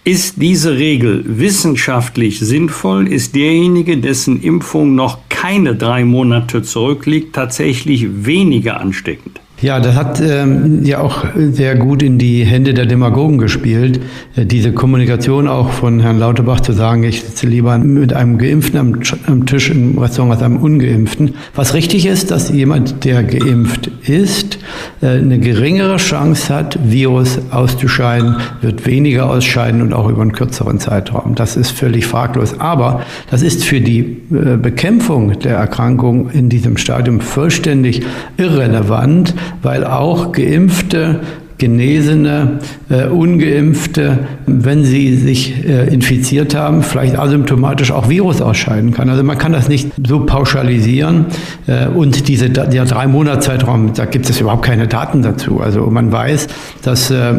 Ist 0.04 0.40
diese 0.40 0.78
Regel 0.78 1.22
wissenschaftlich 1.26 2.38
sinnvoll? 2.38 3.08
Ist 3.08 3.34
derjenige, 3.34 3.98
dessen 3.98 4.40
Impfung 4.40 4.94
noch 4.94 5.18
keine 5.28 5.74
drei 5.74 6.06
Monate 6.06 6.62
zurückliegt, 6.62 7.34
tatsächlich 7.34 8.24
weniger 8.24 8.80
ansteckend? 8.80 9.40
Ja, 9.62 9.80
das 9.80 9.94
hat 9.94 10.20
ähm, 10.20 10.84
ja 10.84 11.00
auch 11.00 11.24
sehr 11.34 11.76
gut 11.76 12.02
in 12.02 12.18
die 12.18 12.44
Hände 12.44 12.74
der 12.74 12.84
Demagogen 12.84 13.38
gespielt. 13.38 14.00
Äh, 14.36 14.44
diese 14.44 14.72
Kommunikation 14.72 15.48
auch 15.48 15.70
von 15.70 15.98
Herrn 15.98 16.18
Lauterbach 16.18 16.60
zu 16.60 16.72
sagen, 16.72 17.04
ich 17.04 17.22
sitze 17.22 17.46
lieber 17.46 17.78
mit 17.78 18.12
einem 18.12 18.36
Geimpften 18.36 18.78
am, 18.78 19.00
am, 19.26 19.46
Tisch 19.46 19.70
im 19.70 19.96
Restaurant 19.96 20.34
als 20.34 20.42
einem 20.42 20.58
Ungeimpften. 20.58 21.36
Was 21.54 21.72
richtig 21.72 22.04
ist, 22.04 22.30
dass 22.30 22.50
jemand, 22.50 23.06
der 23.06 23.22
geimpft 23.22 23.90
ist, 24.06 24.58
äh, 25.00 25.06
eine 25.06 25.38
geringere 25.38 25.96
Chance 25.96 26.54
hat, 26.54 26.78
Virus 26.84 27.38
auszuscheiden, 27.50 28.36
wird 28.60 28.84
weniger 28.84 29.30
ausscheiden 29.30 29.80
und 29.80 29.94
auch 29.94 30.10
über 30.10 30.20
einen 30.20 30.32
kürzeren 30.32 30.80
Zeitraum. 30.80 31.34
Das 31.34 31.56
ist 31.56 31.70
völlig 31.70 32.06
fraglos. 32.06 32.60
Aber 32.60 33.00
das 33.30 33.40
ist 33.40 33.64
für 33.64 33.80
die 33.80 34.00
äh, 34.00 34.58
Bekämpfung 34.58 35.38
der 35.38 35.56
Erkrankung 35.56 36.28
in 36.28 36.50
diesem 36.50 36.76
Stadium 36.76 37.20
vollständig 37.20 38.02
irrelevant 38.36 39.34
weil 39.62 39.84
auch 39.84 40.32
Geimpfte 40.32 41.20
Genesene, 41.58 42.58
äh, 42.90 43.06
Ungeimpfte, 43.06 44.18
wenn 44.46 44.84
sie 44.84 45.16
sich 45.16 45.64
äh, 45.66 45.92
infiziert 45.92 46.54
haben, 46.54 46.82
vielleicht 46.82 47.18
asymptomatisch 47.18 47.92
auch 47.92 48.08
Virus 48.10 48.42
ausscheiden 48.42 48.92
kann. 48.92 49.08
Also 49.08 49.22
man 49.22 49.38
kann 49.38 49.52
das 49.52 49.68
nicht 49.68 49.90
so 50.06 50.26
pauschalisieren. 50.26 51.26
Äh, 51.66 51.86
und 51.86 52.28
diese, 52.28 52.50
der 52.50 52.84
drei 52.84 53.06
Monats 53.06 53.46
Zeitraum, 53.46 53.94
da 53.94 54.04
gibt 54.06 54.28
es 54.28 54.40
überhaupt 54.40 54.64
keine 54.64 54.88
Daten 54.88 55.22
dazu. 55.22 55.60
Also 55.60 55.86
man 55.86 56.10
weiß, 56.10 56.48
dass 56.82 57.10
äh, 57.10 57.32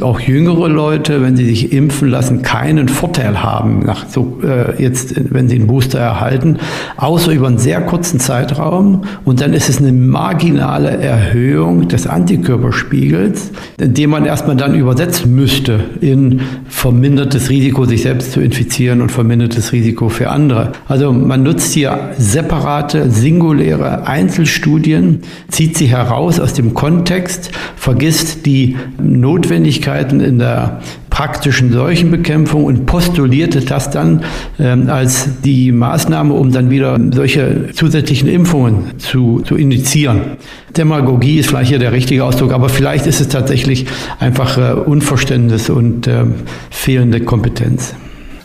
auch 0.00 0.20
jüngere 0.20 0.68
Leute, 0.68 1.20
wenn 1.20 1.36
sie 1.36 1.44
sich 1.44 1.72
impfen 1.72 2.08
lassen, 2.08 2.42
keinen 2.42 2.88
Vorteil 2.88 3.42
haben, 3.42 3.80
nach 3.80 4.08
so, 4.08 4.40
äh, 4.44 4.80
jetzt, 4.80 5.14
wenn 5.32 5.48
sie 5.48 5.56
einen 5.56 5.66
Booster 5.66 5.98
erhalten, 5.98 6.58
außer 6.96 7.32
über 7.32 7.48
einen 7.48 7.58
sehr 7.58 7.80
kurzen 7.80 8.20
Zeitraum. 8.20 9.02
Und 9.24 9.40
dann 9.40 9.52
ist 9.52 9.68
es 9.68 9.78
eine 9.78 9.92
marginale 9.92 10.90
Erhöhung 10.90 11.88
des 11.88 12.06
Antikörperspiegels 12.06 13.41
ist, 13.42 13.52
den 13.78 14.10
man 14.10 14.24
erstmal 14.24 14.56
dann 14.56 14.74
übersetzen 14.74 15.34
müsste 15.34 15.80
in 16.00 16.40
vermindertes 16.68 17.50
Risiko, 17.50 17.84
sich 17.84 18.02
selbst 18.02 18.32
zu 18.32 18.40
infizieren 18.40 19.00
und 19.00 19.10
vermindertes 19.10 19.72
Risiko 19.72 20.08
für 20.08 20.30
andere. 20.30 20.72
Also 20.88 21.12
man 21.12 21.42
nutzt 21.42 21.72
hier 21.72 22.10
separate, 22.18 23.10
singuläre 23.10 24.06
Einzelstudien, 24.06 25.22
zieht 25.48 25.76
sie 25.76 25.86
heraus 25.86 26.40
aus 26.40 26.54
dem 26.54 26.74
Kontext, 26.74 27.50
vergisst 27.76 28.46
die 28.46 28.76
Notwendigkeiten 29.02 30.20
in 30.20 30.38
der 30.38 30.80
praktischen 31.22 31.72
Seuchenbekämpfung 31.72 32.64
und 32.64 32.84
postulierte 32.84 33.60
das 33.60 33.90
dann 33.90 34.24
ähm, 34.58 34.90
als 34.90 35.28
die 35.44 35.70
Maßnahme, 35.70 36.34
um 36.34 36.50
dann 36.50 36.68
wieder 36.68 36.98
solche 37.12 37.68
zusätzlichen 37.72 38.28
Impfungen 38.28 38.98
zu, 38.98 39.40
zu 39.46 39.54
initiieren. 39.54 40.36
Demagogie 40.76 41.38
ist 41.38 41.48
vielleicht 41.48 41.68
hier 41.68 41.78
der 41.78 41.92
richtige 41.92 42.24
Ausdruck, 42.24 42.52
aber 42.52 42.68
vielleicht 42.68 43.06
ist 43.06 43.20
es 43.20 43.28
tatsächlich 43.28 43.86
einfach 44.18 44.58
äh, 44.58 44.72
Unverständnis 44.72 45.70
und 45.70 46.08
äh, 46.08 46.24
fehlende 46.70 47.20
Kompetenz. 47.20 47.94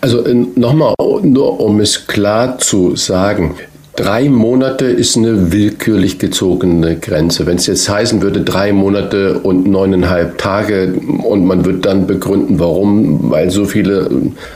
Also 0.01 0.23
äh, 0.23 0.35
nochmal, 0.55 0.93
nur 1.23 1.59
um 1.59 1.79
es 1.79 2.05
klar 2.05 2.59
zu 2.59 2.95
sagen, 2.95 3.55
Drei 3.97 4.29
Monate 4.29 4.85
ist 4.85 5.17
eine 5.17 5.51
willkürlich 5.51 6.19
gezogene 6.19 6.97
Grenze. 6.97 7.47
Wenn 7.47 7.57
es 7.57 7.65
jetzt 7.65 7.89
heißen 7.89 8.21
würde, 8.21 8.41
drei 8.41 8.71
Monate 8.71 9.39
und 9.39 9.65
neuneinhalb 9.65 10.37
Tage 10.37 10.93
und 11.23 11.47
man 11.47 11.65
wird 11.65 11.83
dann 11.83 12.05
begründen, 12.05 12.59
warum, 12.59 13.31
weil 13.31 13.49
so 13.49 13.65
viele 13.65 14.07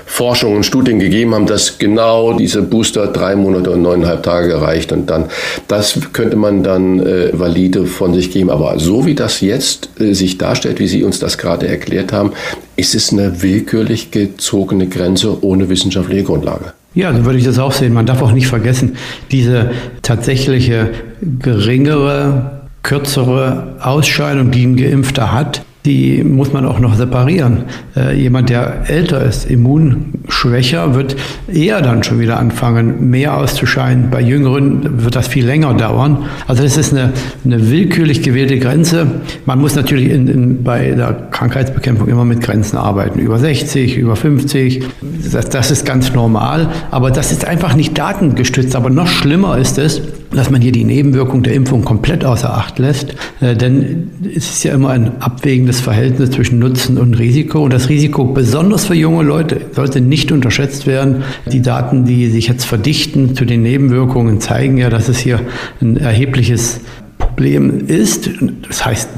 Forschungen 0.05 0.57
und 0.57 0.63
Studien 0.63 0.99
gegeben 0.99 1.33
haben, 1.33 1.47
dass 1.47 1.79
genau 1.79 2.33
diese 2.33 2.61
Booster 2.61 3.07
drei 3.07 3.35
Monate 3.35 3.71
und 3.71 3.81
neuneinhalb 3.81 4.21
Tage 4.21 4.61
reicht 4.61 4.91
und 4.91 5.09
dann, 5.09 5.25
das 5.67 5.97
könnte 6.13 6.37
man 6.37 6.61
dann 6.61 6.99
äh, 6.99 7.31
valide 7.33 7.87
von 7.87 8.13
sich 8.13 8.29
geben. 8.29 8.51
Aber 8.51 8.77
so 8.77 9.07
wie 9.07 9.15
das 9.15 9.41
jetzt 9.41 9.89
äh, 9.99 10.13
sich 10.13 10.37
darstellt, 10.37 10.79
wie 10.79 10.87
Sie 10.87 11.03
uns 11.03 11.17
das 11.17 11.39
gerade 11.39 11.67
erklärt 11.67 12.13
haben, 12.13 12.33
ist 12.75 12.93
es 12.93 13.11
eine 13.11 13.41
willkürlich 13.41 14.11
gezogene 14.11 14.85
Grenze 14.85 15.43
ohne 15.43 15.67
wissenschaftliche 15.67 16.25
Grundlage. 16.25 16.73
Ja, 16.93 17.13
so 17.13 17.23
würde 17.25 17.39
ich 17.39 17.45
das 17.45 17.57
auch 17.57 17.71
sehen. 17.71 17.93
Man 17.93 18.05
darf 18.05 18.21
auch 18.21 18.33
nicht 18.33 18.47
vergessen, 18.47 18.97
diese 19.31 19.71
tatsächliche 20.01 20.89
geringere, 21.21 22.61
kürzere 22.83 23.77
Ausscheidung, 23.79 24.51
die 24.51 24.65
ein 24.65 24.75
Geimpfter 24.75 25.31
hat, 25.31 25.63
die 25.85 26.23
muss 26.23 26.53
man 26.53 26.65
auch 26.65 26.79
noch 26.79 26.93
separieren. 26.95 27.63
Äh, 27.95 28.15
jemand, 28.15 28.49
der 28.49 28.89
älter 28.89 29.23
ist, 29.23 29.49
immunschwächer, 29.49 30.93
wird 30.93 31.15
eher 31.51 31.81
dann 31.81 32.03
schon 32.03 32.19
wieder 32.19 32.39
anfangen, 32.39 33.09
mehr 33.09 33.35
auszuscheiden. 33.35 34.09
Bei 34.11 34.21
Jüngeren 34.21 35.03
wird 35.03 35.15
das 35.15 35.27
viel 35.27 35.45
länger 35.45 35.73
dauern. 35.73 36.25
Also 36.47 36.61
das 36.61 36.77
ist 36.77 36.93
eine, 36.93 37.13
eine 37.43 37.71
willkürlich 37.71 38.21
gewählte 38.21 38.59
Grenze. 38.59 39.07
Man 39.45 39.59
muss 39.59 39.75
natürlich 39.75 40.11
in, 40.11 40.27
in, 40.27 40.63
bei 40.63 40.91
der 40.91 41.13
Krankheitsbekämpfung 41.31 42.07
immer 42.07 42.25
mit 42.25 42.41
Grenzen 42.41 42.77
arbeiten. 42.77 43.17
Über 43.17 43.39
60, 43.39 43.97
über 43.97 44.15
50, 44.15 44.83
das, 45.31 45.49
das 45.49 45.71
ist 45.71 45.85
ganz 45.85 46.13
normal. 46.13 46.69
Aber 46.91 47.09
das 47.09 47.31
ist 47.31 47.45
einfach 47.45 47.75
nicht 47.75 47.97
datengestützt. 47.97 48.75
Aber 48.75 48.91
noch 48.91 49.07
schlimmer 49.07 49.57
ist 49.57 49.79
es, 49.79 50.01
dass 50.33 50.49
man 50.49 50.61
hier 50.61 50.71
die 50.71 50.83
Nebenwirkung 50.83 51.43
der 51.43 51.53
Impfung 51.53 51.83
komplett 51.83 52.23
außer 52.25 52.53
Acht 52.53 52.79
lässt. 52.79 53.15
Äh, 53.41 53.55
denn 53.55 54.11
es 54.35 54.49
ist 54.49 54.63
ja 54.63 54.73
immer 54.73 54.89
ein 54.89 55.21
abwägendes 55.21 55.79
Verhältnis 55.79 56.31
zwischen 56.31 56.59
Nutzen 56.59 56.97
und 56.97 57.15
Risiko. 57.15 57.63
Und 57.63 57.73
das 57.73 57.89
Risiko, 57.89 58.25
besonders 58.25 58.85
für 58.85 58.95
junge 58.95 59.23
Leute, 59.23 59.61
sollte 59.71 60.01
nicht 60.01 60.31
unterschätzt 60.31 60.87
werden. 60.87 61.23
Die 61.51 61.61
Daten, 61.61 62.05
die 62.05 62.29
sich 62.29 62.47
jetzt 62.47 62.65
verdichten 62.65 63.35
zu 63.35 63.45
den 63.45 63.61
Nebenwirkungen, 63.63 64.39
zeigen 64.39 64.77
ja, 64.77 64.89
dass 64.89 65.09
es 65.09 65.19
hier 65.19 65.41
ein 65.81 65.97
erhebliches 65.97 66.81
Problem 67.17 67.87
ist. 67.87 68.29
Das 68.67 68.85
heißt 68.85 69.09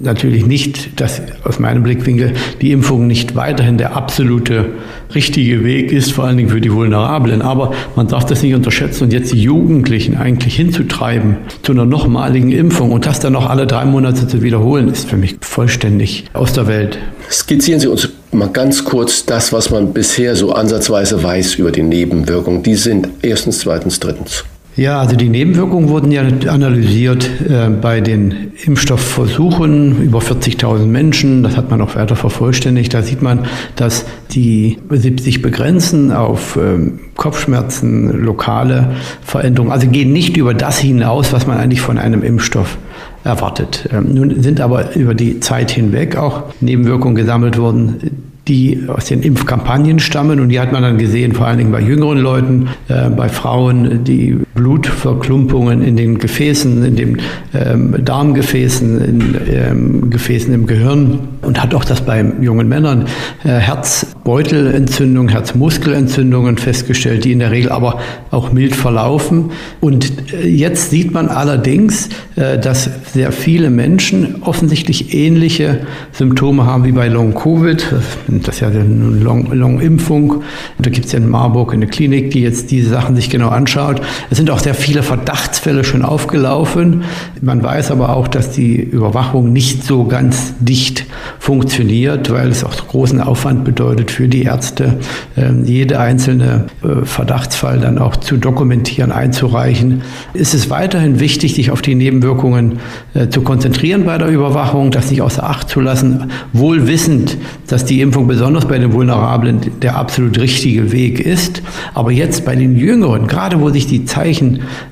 natürlich 0.00 0.46
nicht, 0.46 1.00
dass 1.00 1.22
aus 1.44 1.58
meinem 1.58 1.82
Blickwinkel 1.82 2.32
die 2.60 2.72
Impfung 2.72 3.06
nicht 3.06 3.34
weiterhin 3.34 3.78
der 3.78 3.96
absolute 3.96 4.66
richtige 5.14 5.64
Weg 5.64 5.92
ist, 5.92 6.12
vor 6.12 6.24
allen 6.24 6.36
Dingen 6.36 6.48
für 6.48 6.60
die 6.60 6.72
Vulnerablen. 6.72 7.42
Aber 7.42 7.72
man 7.94 8.08
darf 8.08 8.24
das 8.24 8.42
nicht 8.42 8.54
unterschätzen 8.54 9.04
und 9.04 9.12
jetzt 9.12 9.32
die 9.32 9.42
Jugendlichen 9.42 10.16
eigentlich 10.16 10.56
hinzutreiben 10.56 11.36
zu 11.62 11.72
einer 11.72 11.84
nochmaligen 11.84 12.52
Impfung 12.52 12.92
und 12.92 13.06
das 13.06 13.20
dann 13.20 13.32
noch 13.32 13.48
alle 13.48 13.66
drei 13.66 13.84
Monate 13.84 14.26
zu 14.26 14.42
wiederholen, 14.42 14.88
ist 14.88 15.08
für 15.08 15.16
mich 15.16 15.36
vollständig 15.40 16.24
aus 16.32 16.52
der 16.52 16.66
Welt. 16.66 16.98
Skizzieren 17.30 17.80
Sie 17.80 17.88
uns 17.88 18.08
mal 18.32 18.48
ganz 18.48 18.84
kurz 18.84 19.24
das, 19.26 19.52
was 19.52 19.70
man 19.70 19.92
bisher 19.92 20.36
so 20.36 20.52
ansatzweise 20.52 21.22
weiß 21.22 21.56
über 21.56 21.72
die 21.72 21.82
Nebenwirkungen. 21.82 22.62
Die 22.62 22.74
sind 22.74 23.08
erstens, 23.22 23.60
zweitens, 23.60 24.00
drittens. 24.00 24.44
Ja, 24.76 25.00
also 25.00 25.16
die 25.16 25.30
Nebenwirkungen 25.30 25.88
wurden 25.88 26.12
ja 26.12 26.22
analysiert 26.48 27.30
äh, 27.48 27.70
bei 27.70 28.02
den 28.02 28.52
Impfstoffversuchen 28.62 30.02
über 30.02 30.18
40.000 30.18 30.84
Menschen. 30.84 31.42
Das 31.42 31.56
hat 31.56 31.70
man 31.70 31.80
auch 31.80 31.96
weiter 31.96 32.14
vervollständigt. 32.14 32.92
Da 32.92 33.00
sieht 33.00 33.22
man, 33.22 33.46
dass 33.76 34.04
die 34.32 34.78
sich 34.90 35.40
begrenzen 35.40 36.12
auf 36.12 36.58
ähm, 36.60 37.00
Kopfschmerzen, 37.14 38.22
lokale 38.22 38.90
Veränderungen. 39.22 39.72
Also 39.72 39.88
gehen 39.88 40.12
nicht 40.12 40.36
über 40.36 40.52
das 40.52 40.78
hinaus, 40.78 41.32
was 41.32 41.46
man 41.46 41.56
eigentlich 41.56 41.80
von 41.80 41.96
einem 41.96 42.22
Impfstoff 42.22 42.76
erwartet. 43.24 43.88
Ähm, 43.94 44.12
nun 44.12 44.42
sind 44.42 44.60
aber 44.60 44.94
über 44.94 45.14
die 45.14 45.40
Zeit 45.40 45.70
hinweg 45.70 46.16
auch 46.16 46.44
Nebenwirkungen 46.60 47.14
gesammelt 47.14 47.56
worden, 47.56 48.10
die 48.46 48.84
aus 48.88 49.06
den 49.06 49.22
Impfkampagnen 49.22 50.00
stammen. 50.00 50.38
Und 50.38 50.50
die 50.50 50.60
hat 50.60 50.72
man 50.72 50.82
dann 50.82 50.98
gesehen, 50.98 51.32
vor 51.32 51.46
allen 51.46 51.56
Dingen 51.56 51.72
bei 51.72 51.80
jüngeren 51.80 52.18
Leuten, 52.18 52.68
äh, 52.88 53.08
bei 53.08 53.30
Frauen, 53.30 54.04
die 54.04 54.36
Blutverklumpungen 54.56 55.82
in 55.82 55.96
den 55.96 56.18
Gefäßen, 56.18 56.84
in 56.84 56.96
den 56.96 57.22
ähm, 57.54 57.94
Darmgefäßen, 58.04 59.00
in 59.04 59.36
ähm, 59.48 60.10
Gefäßen 60.10 60.52
im 60.52 60.66
Gehirn 60.66 61.20
und 61.42 61.62
hat 61.62 61.74
auch 61.74 61.84
das 61.84 62.00
bei 62.00 62.24
jungen 62.40 62.68
Männern 62.68 63.06
äh, 63.44 63.48
Herzbeutelentzündungen, 63.48 65.30
Herzmuskelentzündungen 65.30 66.56
festgestellt, 66.56 67.24
die 67.24 67.32
in 67.32 67.38
der 67.38 67.52
Regel 67.52 67.70
aber 67.70 68.00
auch 68.30 68.52
mild 68.52 68.74
verlaufen. 68.74 69.50
Und 69.80 70.32
äh, 70.32 70.48
jetzt 70.48 70.90
sieht 70.90 71.12
man 71.12 71.28
allerdings, 71.28 72.08
äh, 72.36 72.58
dass 72.58 72.90
sehr 73.12 73.30
viele 73.32 73.70
Menschen 73.70 74.42
offensichtlich 74.42 75.14
ähnliche 75.14 75.86
Symptome 76.12 76.64
haben 76.66 76.84
wie 76.84 76.92
bei 76.92 77.08
Long-Covid. 77.08 77.94
Das 78.28 78.56
ist 78.56 78.60
ja 78.60 78.68
eine 78.68 78.82
Long-Impfung. 78.84 80.42
da 80.78 80.90
gibt 80.90 81.06
es 81.06 81.12
ja 81.12 81.18
in 81.18 81.28
Marburg 81.28 81.72
eine 81.72 81.86
Klinik, 81.86 82.30
die 82.30 82.40
jetzt 82.40 82.70
diese 82.70 82.90
Sachen 82.90 83.14
sich 83.16 83.30
genau 83.30 83.48
anschaut. 83.48 84.00
Es 84.30 84.38
sind 84.38 84.45
auch 84.50 84.58
sehr 84.58 84.74
viele 84.74 85.02
Verdachtsfälle 85.02 85.84
schon 85.84 86.02
aufgelaufen. 86.02 87.04
Man 87.40 87.62
weiß 87.62 87.90
aber 87.90 88.16
auch, 88.16 88.28
dass 88.28 88.50
die 88.50 88.76
Überwachung 88.76 89.52
nicht 89.52 89.84
so 89.84 90.04
ganz 90.04 90.54
dicht 90.60 91.06
funktioniert, 91.38 92.30
weil 92.30 92.48
es 92.48 92.64
auch 92.64 92.74
großen 92.88 93.20
Aufwand 93.20 93.64
bedeutet 93.64 94.10
für 94.10 94.28
die 94.28 94.42
Ärzte, 94.42 94.98
ähm, 95.36 95.64
jede 95.64 95.98
einzelne 96.00 96.66
äh, 96.82 97.04
Verdachtsfall 97.04 97.78
dann 97.78 97.98
auch 97.98 98.16
zu 98.16 98.36
dokumentieren, 98.36 99.12
einzureichen. 99.12 100.02
Ist 100.34 100.54
es 100.54 100.70
weiterhin 100.70 101.20
wichtig, 101.20 101.54
sich 101.54 101.70
auf 101.70 101.82
die 101.82 101.94
Nebenwirkungen 101.94 102.78
äh, 103.14 103.28
zu 103.28 103.42
konzentrieren 103.42 104.04
bei 104.04 104.18
der 104.18 104.28
Überwachung, 104.28 104.90
das 104.90 105.10
nicht 105.10 105.22
außer 105.22 105.48
Acht 105.48 105.68
zu 105.68 105.80
lassen, 105.80 106.30
wohl 106.52 106.86
wissend, 106.86 107.36
dass 107.66 107.84
die 107.84 108.00
Impfung 108.00 108.26
besonders 108.26 108.66
bei 108.66 108.78
den 108.78 108.92
Vulnerablen 108.92 109.60
der 109.82 109.96
absolut 109.96 110.38
richtige 110.38 110.92
Weg 110.92 111.20
ist. 111.20 111.62
Aber 111.94 112.10
jetzt 112.10 112.44
bei 112.44 112.56
den 112.56 112.76
Jüngeren, 112.76 113.26
gerade 113.26 113.60
wo 113.60 113.70
sich 113.70 113.86
die 113.86 114.04
Zeichen 114.04 114.35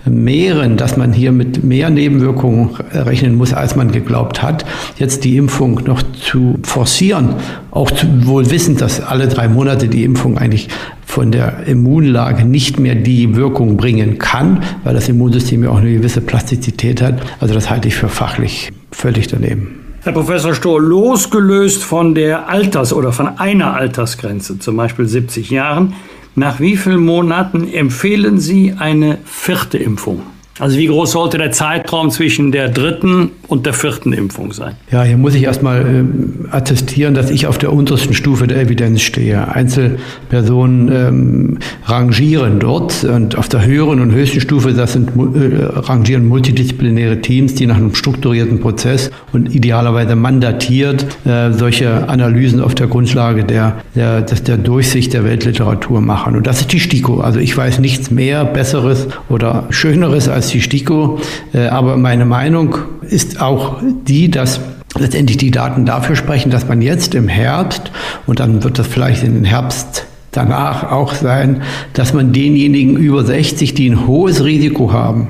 mehren, 0.04 0.76
dass 0.76 0.96
man 0.96 1.12
hier 1.12 1.32
mit 1.32 1.64
mehr 1.64 1.90
Nebenwirkungen 1.90 2.70
rechnen 2.92 3.34
muss, 3.36 3.52
als 3.52 3.76
man 3.76 3.92
geglaubt 3.92 4.42
hat, 4.42 4.64
jetzt 4.98 5.24
die 5.24 5.36
Impfung 5.36 5.82
noch 5.84 6.02
zu 6.02 6.58
forcieren, 6.62 7.34
auch 7.70 7.90
wohl 8.22 8.50
wissend, 8.50 8.80
dass 8.80 9.00
alle 9.00 9.28
drei 9.28 9.48
Monate 9.48 9.88
die 9.88 10.04
Impfung 10.04 10.38
eigentlich 10.38 10.68
von 11.06 11.30
der 11.30 11.66
Immunlage 11.66 12.44
nicht 12.44 12.80
mehr 12.80 12.94
die 12.94 13.36
Wirkung 13.36 13.76
bringen 13.76 14.18
kann, 14.18 14.62
weil 14.82 14.94
das 14.94 15.08
Immunsystem 15.08 15.62
ja 15.64 15.70
auch 15.70 15.78
eine 15.78 15.92
gewisse 15.92 16.20
Plastizität 16.20 17.02
hat. 17.02 17.20
Also 17.40 17.54
das 17.54 17.70
halte 17.70 17.88
ich 17.88 17.94
für 17.94 18.08
fachlich 18.08 18.72
völlig 18.90 19.28
daneben. 19.28 19.80
Herr 20.04 20.12
Professor 20.12 20.54
Stohr, 20.54 20.82
losgelöst 20.82 21.82
von 21.82 22.14
der 22.14 22.50
Alters- 22.50 22.92
oder 22.92 23.10
von 23.10 23.38
einer 23.38 23.72
Altersgrenze, 23.72 24.58
zum 24.58 24.76
Beispiel 24.76 25.06
70 25.06 25.48
Jahren, 25.48 25.94
nach 26.34 26.60
wie 26.60 26.76
vielen 26.76 27.04
Monaten 27.04 27.72
empfehlen 27.72 28.38
Sie 28.38 28.74
eine 28.78 29.18
vierte 29.24 29.78
Impfung? 29.78 30.22
Also 30.60 30.78
wie 30.78 30.86
groß 30.86 31.10
sollte 31.10 31.36
der 31.36 31.50
Zeitraum 31.50 32.10
zwischen 32.10 32.52
der 32.52 32.68
dritten 32.68 33.32
und 33.48 33.66
der 33.66 33.72
vierten 33.72 34.12
Impfung 34.12 34.52
sein? 34.52 34.74
Ja, 34.88 35.02
hier 35.02 35.16
muss 35.16 35.34
ich 35.34 35.42
erstmal 35.42 35.80
äh, 35.82 36.48
attestieren, 36.54 37.14
dass 37.14 37.28
ich 37.30 37.48
auf 37.48 37.58
der 37.58 37.72
untersten 37.72 38.14
Stufe 38.14 38.46
der 38.46 38.60
Evidenz 38.60 39.02
stehe. 39.02 39.48
Einzelpersonen 39.48 40.92
ähm, 40.92 41.58
rangieren 41.86 42.60
dort 42.60 43.02
und 43.02 43.36
auf 43.36 43.48
der 43.48 43.66
höheren 43.66 44.00
und 44.00 44.12
höchsten 44.12 44.40
Stufe, 44.40 44.72
das 44.74 44.92
sind 44.92 45.10
äh, 45.16 45.64
rangieren 45.64 46.24
multidisziplinäre 46.26 47.20
Teams, 47.20 47.56
die 47.56 47.66
nach 47.66 47.76
einem 47.76 47.92
strukturierten 47.92 48.60
Prozess 48.60 49.10
und 49.32 49.52
idealerweise 49.52 50.14
mandatiert 50.14 51.04
äh, 51.26 51.50
solche 51.52 52.08
Analysen 52.08 52.60
auf 52.60 52.76
der 52.76 52.86
Grundlage 52.86 53.42
der, 53.42 53.78
der, 53.96 54.20
der 54.22 54.56
Durchsicht 54.56 55.14
der 55.14 55.24
Weltliteratur 55.24 56.00
machen. 56.00 56.36
Und 56.36 56.46
das 56.46 56.60
ist 56.60 56.72
die 56.72 56.78
STIKO. 56.78 57.20
Also 57.20 57.40
ich 57.40 57.56
weiß 57.56 57.80
nichts 57.80 58.12
mehr, 58.12 58.44
Besseres 58.44 59.08
oder 59.28 59.66
Schöneres 59.70 60.28
als 60.28 60.43
als 60.44 60.52
die 60.52 60.60
STIKO. 60.60 61.18
Äh, 61.52 61.66
aber 61.68 61.96
meine 61.96 62.26
Meinung 62.26 62.76
ist 63.02 63.40
auch 63.40 63.80
die, 63.82 64.30
dass 64.30 64.60
letztendlich 64.96 65.38
die 65.38 65.50
Daten 65.50 65.86
dafür 65.86 66.16
sprechen, 66.16 66.50
dass 66.50 66.68
man 66.68 66.82
jetzt 66.82 67.14
im 67.14 67.28
Herbst, 67.28 67.90
und 68.26 68.40
dann 68.40 68.62
wird 68.62 68.78
das 68.78 68.86
vielleicht 68.86 69.24
in 69.24 69.34
den 69.34 69.44
Herbst 69.44 70.06
danach 70.30 70.90
auch 70.90 71.14
sein, 71.14 71.62
dass 71.94 72.12
man 72.12 72.32
denjenigen 72.32 72.96
über 72.96 73.24
60, 73.24 73.74
die 73.74 73.88
ein 73.88 74.06
hohes 74.06 74.44
Risiko 74.44 74.92
haben, 74.92 75.28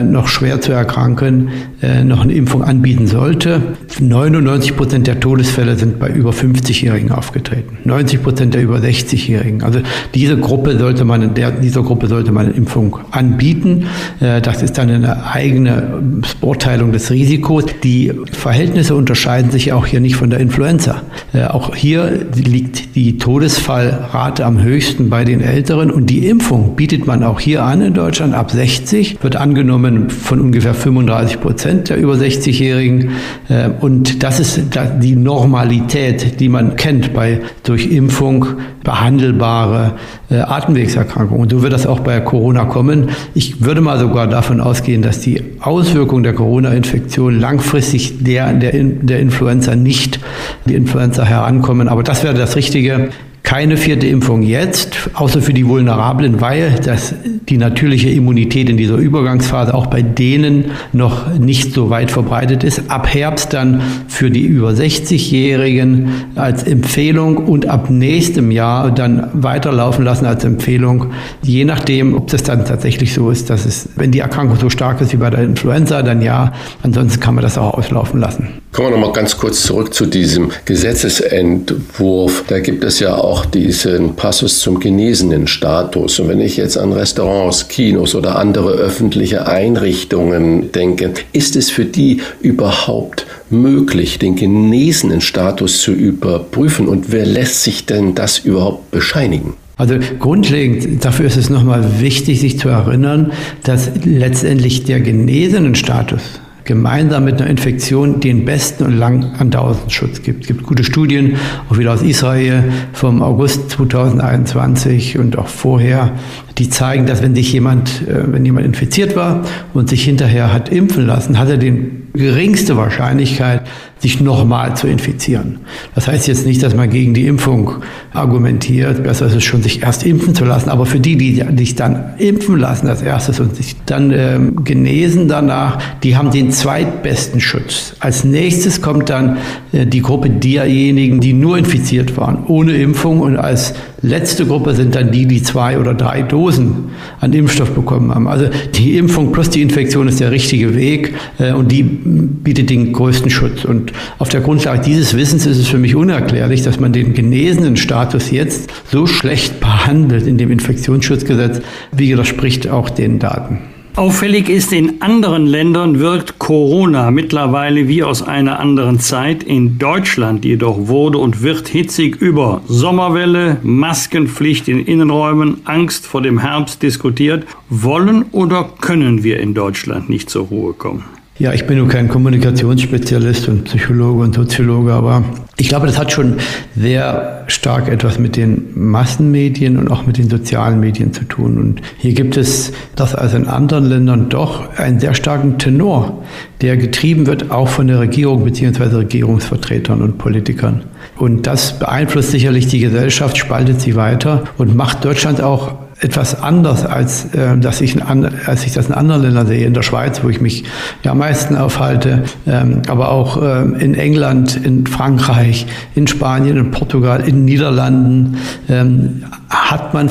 noch 0.00 0.28
schwer 0.28 0.60
zu 0.60 0.72
erkranken, 0.72 1.48
äh, 1.82 2.02
noch 2.04 2.22
eine 2.22 2.32
Impfung 2.32 2.62
anbieten 2.62 3.06
sollte. 3.06 3.60
99 4.00 4.76
Prozent 4.76 5.06
der 5.06 5.20
Todesfälle 5.20 5.76
sind 5.76 5.98
bei 5.98 6.08
über 6.08 6.30
50-Jährigen 6.30 7.12
aufgetreten. 7.12 7.76
90 7.84 8.22
Prozent 8.22 8.54
der 8.54 8.62
über 8.62 8.78
60-Jährigen. 8.78 9.62
Also 9.62 9.80
diese 10.14 10.38
Gruppe 10.38 10.78
sollte 10.78 11.04
man, 11.04 11.34
der, 11.34 11.50
dieser 11.50 11.82
Gruppe 11.82 12.06
sollte 12.06 12.32
man 12.32 12.46
eine 12.46 12.54
Impfung 12.54 12.98
anbieten. 13.10 13.86
Äh, 14.20 14.40
das 14.40 14.62
ist 14.62 14.78
dann 14.78 14.88
eine 14.88 15.26
eigene 15.26 16.02
Beurteilung 16.40 16.92
des 16.92 17.10
Risikos. 17.10 17.64
Die 17.82 18.12
Verhältnisse 18.32 18.94
unterscheiden 18.94 19.50
sich 19.50 19.72
auch 19.72 19.86
hier 19.86 20.00
nicht 20.00 20.16
von 20.16 20.30
der 20.30 20.40
Influenza. 20.40 21.02
Äh, 21.34 21.44
auch 21.44 21.74
hier 21.74 22.26
liegt 22.34 22.94
die 22.96 23.18
Todesfallrate 23.18 24.44
am 24.46 24.62
höchsten 24.62 25.10
bei 25.10 25.24
den 25.24 25.40
Älteren 25.40 25.90
und 25.90 26.06
die 26.06 26.26
Impfung 26.26 26.76
bietet 26.76 27.06
man 27.06 27.22
auch 27.22 27.40
hier 27.40 27.62
an 27.64 27.82
in 27.82 27.94
Deutschland 27.94 28.34
ab 28.34 28.50
60, 28.50 29.22
wird 29.22 29.36
angenommen 29.36 29.81
genommen 29.82 30.10
von 30.10 30.40
ungefähr 30.40 30.74
35 30.74 31.40
Prozent 31.40 31.88
der 31.88 31.96
über 31.98 32.14
60-Jährigen. 32.14 33.10
Äh, 33.48 33.70
und 33.80 34.22
das 34.22 34.40
ist 34.40 34.60
die 35.00 35.16
Normalität, 35.16 36.40
die 36.40 36.48
man 36.48 36.76
kennt 36.76 37.12
bei 37.12 37.40
durch 37.64 37.86
Impfung 37.86 38.46
behandelbare 38.84 39.92
äh, 40.30 40.36
Atemwegserkrankungen. 40.36 41.42
Und 41.42 41.50
so 41.50 41.62
wird 41.62 41.72
das 41.72 41.86
auch 41.86 42.00
bei 42.00 42.20
Corona 42.20 42.64
kommen. 42.64 43.10
Ich 43.34 43.64
würde 43.64 43.80
mal 43.80 43.98
sogar 43.98 44.26
davon 44.26 44.60
ausgehen, 44.60 45.02
dass 45.02 45.20
die 45.20 45.42
Auswirkungen 45.60 46.22
der 46.22 46.34
Corona-Infektion 46.34 47.38
langfristig 47.38 48.22
der, 48.24 48.52
der, 48.52 48.72
der 48.72 49.20
Influenza 49.20 49.76
nicht 49.76 50.20
die 50.66 50.74
Influenza 50.74 51.24
herankommen. 51.24 51.88
Aber 51.88 52.02
das 52.02 52.24
wäre 52.24 52.34
das 52.34 52.56
Richtige 52.56 53.10
keine 53.42 53.76
vierte 53.76 54.06
Impfung 54.06 54.42
jetzt, 54.42 55.10
außer 55.14 55.42
für 55.42 55.52
die 55.52 55.66
Vulnerablen, 55.66 56.40
weil 56.40 56.76
das, 56.84 57.14
die 57.48 57.58
natürliche 57.58 58.08
Immunität 58.08 58.70
in 58.70 58.76
dieser 58.76 58.96
Übergangsphase 58.96 59.74
auch 59.74 59.86
bei 59.86 60.00
denen 60.00 60.66
noch 60.92 61.38
nicht 61.38 61.74
so 61.74 61.90
weit 61.90 62.10
verbreitet 62.10 62.62
ist. 62.62 62.90
Ab 62.90 63.12
Herbst 63.12 63.52
dann 63.52 63.82
für 64.06 64.30
die 64.30 64.46
über 64.46 64.70
60-Jährigen 64.70 66.08
als 66.36 66.62
Empfehlung 66.62 67.36
und 67.36 67.66
ab 67.66 67.90
nächstem 67.90 68.50
Jahr 68.50 68.90
dann 68.90 69.28
weiterlaufen 69.32 70.04
lassen 70.04 70.26
als 70.26 70.44
Empfehlung, 70.44 71.06
je 71.42 71.64
nachdem, 71.64 72.14
ob 72.14 72.28
das 72.28 72.44
dann 72.44 72.64
tatsächlich 72.64 73.12
so 73.12 73.30
ist, 73.30 73.50
dass 73.50 73.66
es, 73.66 73.88
wenn 73.96 74.12
die 74.12 74.20
Erkrankung 74.20 74.56
so 74.56 74.70
stark 74.70 75.00
ist 75.00 75.12
wie 75.12 75.18
bei 75.18 75.30
der 75.30 75.42
Influenza, 75.42 76.02
dann 76.02 76.22
ja, 76.22 76.52
ansonsten 76.82 77.20
kann 77.20 77.34
man 77.34 77.42
das 77.42 77.58
auch 77.58 77.74
auslaufen 77.74 78.20
lassen. 78.20 78.61
Kommen 78.72 78.88
wir 78.88 78.96
nochmal 78.96 79.12
ganz 79.12 79.36
kurz 79.36 79.64
zurück 79.64 79.92
zu 79.92 80.06
diesem 80.06 80.50
Gesetzesentwurf. 80.64 82.44
Da 82.48 82.58
gibt 82.58 82.84
es 82.84 83.00
ja 83.00 83.14
auch 83.16 83.44
diesen 83.44 84.16
Passus 84.16 84.60
zum 84.60 84.80
genesenen 84.80 85.46
Status. 85.46 86.18
Und 86.18 86.28
wenn 86.28 86.40
ich 86.40 86.56
jetzt 86.56 86.78
an 86.78 86.94
Restaurants, 86.94 87.68
Kinos 87.68 88.14
oder 88.14 88.38
andere 88.38 88.70
öffentliche 88.70 89.46
Einrichtungen 89.46 90.72
denke, 90.72 91.12
ist 91.34 91.54
es 91.54 91.70
für 91.70 91.84
die 91.84 92.22
überhaupt 92.40 93.26
möglich, 93.50 94.18
den 94.18 94.36
genesenen 94.36 95.20
Status 95.20 95.82
zu 95.82 95.92
überprüfen? 95.92 96.88
Und 96.88 97.12
wer 97.12 97.26
lässt 97.26 97.64
sich 97.64 97.84
denn 97.84 98.14
das 98.14 98.38
überhaupt 98.38 98.90
bescheinigen? 98.90 99.52
Also 99.76 99.96
grundlegend, 100.18 101.04
dafür 101.04 101.26
ist 101.26 101.36
es 101.36 101.50
nochmal 101.50 102.00
wichtig, 102.00 102.40
sich 102.40 102.58
zu 102.58 102.70
erinnern, 102.70 103.32
dass 103.64 103.90
letztendlich 104.02 104.84
der 104.84 105.00
genesenen 105.00 105.74
Status 105.74 106.22
gemeinsam 106.64 107.24
mit 107.24 107.40
einer 107.40 107.50
Infektion 107.50 108.20
den 108.20 108.44
besten 108.44 108.84
und 108.84 108.96
lang 108.96 109.32
andauernden 109.38 109.90
Schutz 109.90 110.22
gibt. 110.22 110.42
Es 110.42 110.48
gibt 110.48 110.62
gute 110.62 110.84
Studien, 110.84 111.36
auch 111.68 111.78
wieder 111.78 111.92
aus 111.92 112.02
Israel 112.02 112.64
vom 112.92 113.22
August 113.22 113.70
2021 113.70 115.18
und 115.18 115.38
auch 115.38 115.48
vorher, 115.48 116.12
die 116.58 116.68
zeigen, 116.68 117.06
dass 117.06 117.22
wenn 117.22 117.34
sich 117.34 117.52
jemand, 117.52 118.06
äh, 118.06 118.32
wenn 118.32 118.44
jemand 118.44 118.66
infiziert 118.66 119.16
war 119.16 119.44
und 119.74 119.88
sich 119.88 120.04
hinterher 120.04 120.52
hat 120.52 120.68
impfen 120.68 121.06
lassen, 121.06 121.38
hat 121.38 121.48
er 121.48 121.56
die 121.56 122.01
geringste 122.14 122.76
Wahrscheinlichkeit, 122.76 123.62
sich 124.02 124.20
nochmal 124.20 124.76
zu 124.76 124.88
infizieren. 124.88 125.60
Das 125.94 126.08
heißt 126.08 126.26
jetzt 126.26 126.44
nicht, 126.44 126.60
dass 126.62 126.74
man 126.74 126.90
gegen 126.90 127.14
die 127.14 127.26
Impfung 127.28 127.76
argumentiert. 128.12 129.04
Besser 129.04 129.26
ist 129.26 129.36
es 129.36 129.44
schon, 129.44 129.62
sich 129.62 129.82
erst 129.82 130.04
impfen 130.04 130.34
zu 130.34 130.44
lassen. 130.44 130.70
Aber 130.70 130.86
für 130.86 130.98
die, 130.98 131.16
die 131.16 131.44
sich 131.56 131.76
dann 131.76 132.14
impfen 132.18 132.58
lassen 132.58 132.88
als 132.88 133.00
erstes 133.00 133.38
und 133.38 133.54
sich 133.54 133.76
dann 133.86 134.10
ähm, 134.12 134.64
genesen 134.64 135.28
danach, 135.28 135.78
die 136.02 136.16
haben 136.16 136.32
den 136.32 136.50
zweitbesten 136.50 137.40
Schutz. 137.40 137.94
Als 138.00 138.24
nächstes 138.24 138.82
kommt 138.82 139.08
dann 139.08 139.38
äh, 139.70 139.86
die 139.86 140.02
Gruppe 140.02 140.30
derjenigen, 140.30 141.20
die 141.20 141.32
nur 141.32 141.56
infiziert 141.56 142.16
waren, 142.16 142.44
ohne 142.48 142.72
Impfung. 142.72 143.20
Und 143.20 143.36
als 143.36 143.74
letzte 144.02 144.46
Gruppe 144.46 144.74
sind 144.74 144.96
dann 144.96 145.12
die, 145.12 145.26
die 145.26 145.44
zwei 145.44 145.78
oder 145.78 145.94
drei 145.94 146.22
Dosen 146.22 146.90
an 147.20 147.32
Impfstoff 147.32 147.70
bekommen 147.70 148.12
haben. 148.12 148.26
Also 148.26 148.46
die 148.74 148.96
Impfung 148.96 149.30
plus 149.30 149.48
die 149.48 149.62
Infektion 149.62 150.08
ist 150.08 150.18
der 150.18 150.32
richtige 150.32 150.74
Weg 150.74 151.14
äh, 151.38 151.52
und 151.52 151.70
die 151.70 151.84
bietet 152.04 152.70
den 152.70 152.92
größten 152.92 153.30
Schutz. 153.30 153.64
Und 153.64 153.92
auf 154.18 154.28
der 154.28 154.40
Grundlage 154.40 154.82
dieses 154.82 155.16
Wissens 155.16 155.46
ist 155.46 155.58
es 155.58 155.68
für 155.68 155.78
mich 155.78 155.96
unerklärlich, 155.96 156.62
dass 156.62 156.78
man 156.78 156.92
den 156.92 157.14
genesenen 157.14 157.76
Status 157.76 158.30
jetzt 158.30 158.70
so 158.90 159.06
schlecht 159.06 159.60
behandelt 159.60 160.26
in 160.26 160.38
dem 160.38 160.50
Infektionsschutzgesetz, 160.50 161.60
wie 161.90 162.12
widerspricht 162.12 162.68
auch 162.68 162.90
den 162.90 163.18
Daten. 163.18 163.58
Auffällig 163.94 164.48
ist, 164.48 164.72
in 164.72 165.02
anderen 165.02 165.46
Ländern 165.46 165.98
wirkt 165.98 166.38
Corona 166.38 167.10
mittlerweile 167.10 167.88
wie 167.88 168.02
aus 168.02 168.22
einer 168.22 168.58
anderen 168.58 169.00
Zeit. 169.00 169.42
In 169.42 169.78
Deutschland 169.78 170.46
jedoch 170.46 170.88
wurde 170.88 171.18
und 171.18 171.42
wird 171.42 171.68
hitzig 171.68 172.16
über 172.16 172.62
Sommerwelle, 172.66 173.58
Maskenpflicht 173.62 174.68
in 174.68 174.84
Innenräumen, 174.84 175.58
Angst 175.64 176.06
vor 176.06 176.22
dem 176.22 176.38
Herbst 176.38 176.82
diskutiert. 176.82 177.46
Wollen 177.68 178.24
oder 178.32 178.70
können 178.80 179.24
wir 179.24 179.40
in 179.40 179.52
Deutschland 179.52 180.08
nicht 180.08 180.30
zur 180.30 180.46
Ruhe 180.46 180.72
kommen? 180.72 181.04
Ja, 181.42 181.52
ich 181.52 181.66
bin 181.66 181.76
nur 181.76 181.88
kein 181.88 182.06
Kommunikationsspezialist 182.06 183.48
und 183.48 183.64
Psychologe 183.64 184.22
und 184.22 184.32
Soziologe, 184.32 184.92
aber 184.92 185.24
ich 185.56 185.68
glaube, 185.68 185.88
das 185.88 185.98
hat 185.98 186.12
schon 186.12 186.36
sehr 186.76 187.42
stark 187.48 187.88
etwas 187.88 188.20
mit 188.20 188.36
den 188.36 188.68
Massenmedien 188.76 189.76
und 189.76 189.90
auch 189.90 190.06
mit 190.06 190.18
den 190.18 190.30
sozialen 190.30 190.78
Medien 190.78 191.12
zu 191.12 191.24
tun. 191.24 191.58
Und 191.58 191.82
hier 191.98 192.12
gibt 192.12 192.36
es 192.36 192.72
das 192.94 193.16
als 193.16 193.34
in 193.34 193.48
anderen 193.48 193.86
Ländern 193.86 194.28
doch 194.28 194.78
einen 194.78 195.00
sehr 195.00 195.14
starken 195.14 195.58
Tenor, 195.58 196.22
der 196.60 196.76
getrieben 196.76 197.26
wird 197.26 197.50
auch 197.50 197.66
von 197.66 197.88
der 197.88 197.98
Regierung 197.98 198.44
bzw. 198.44 198.98
Regierungsvertretern 198.98 200.00
und 200.00 200.18
Politikern. 200.18 200.84
Und 201.16 201.48
das 201.48 201.76
beeinflusst 201.76 202.30
sicherlich 202.30 202.68
die 202.68 202.78
Gesellschaft, 202.78 203.36
spaltet 203.36 203.80
sie 203.80 203.96
weiter 203.96 204.44
und 204.58 204.76
macht 204.76 205.04
Deutschland 205.04 205.42
auch 205.42 205.74
etwas 206.02 206.42
anders, 206.42 206.84
als, 206.84 207.26
äh, 207.34 207.56
dass 207.58 207.80
ich 207.80 207.96
als 208.04 208.64
ich 208.66 208.72
das 208.72 208.88
in 208.88 208.94
anderen 208.94 209.22
Ländern 209.22 209.46
sehe. 209.46 209.66
In 209.66 209.74
der 209.74 209.82
Schweiz, 209.82 210.22
wo 210.24 210.28
ich 210.28 210.40
mich 210.40 210.64
ja 211.04 211.12
am 211.12 211.18
meisten 211.18 211.56
aufhalte, 211.56 212.24
ähm, 212.46 212.82
aber 212.88 213.10
auch 213.10 213.40
ähm, 213.40 213.74
in 213.76 213.94
England, 213.94 214.56
in 214.56 214.86
Frankreich, 214.86 215.66
in 215.94 216.08
Spanien, 216.08 216.56
in 216.56 216.70
Portugal, 216.72 217.20
in 217.20 217.44
Niederlanden 217.44 218.38
ähm, 218.68 219.24
hat 219.72 219.94
man 219.94 220.10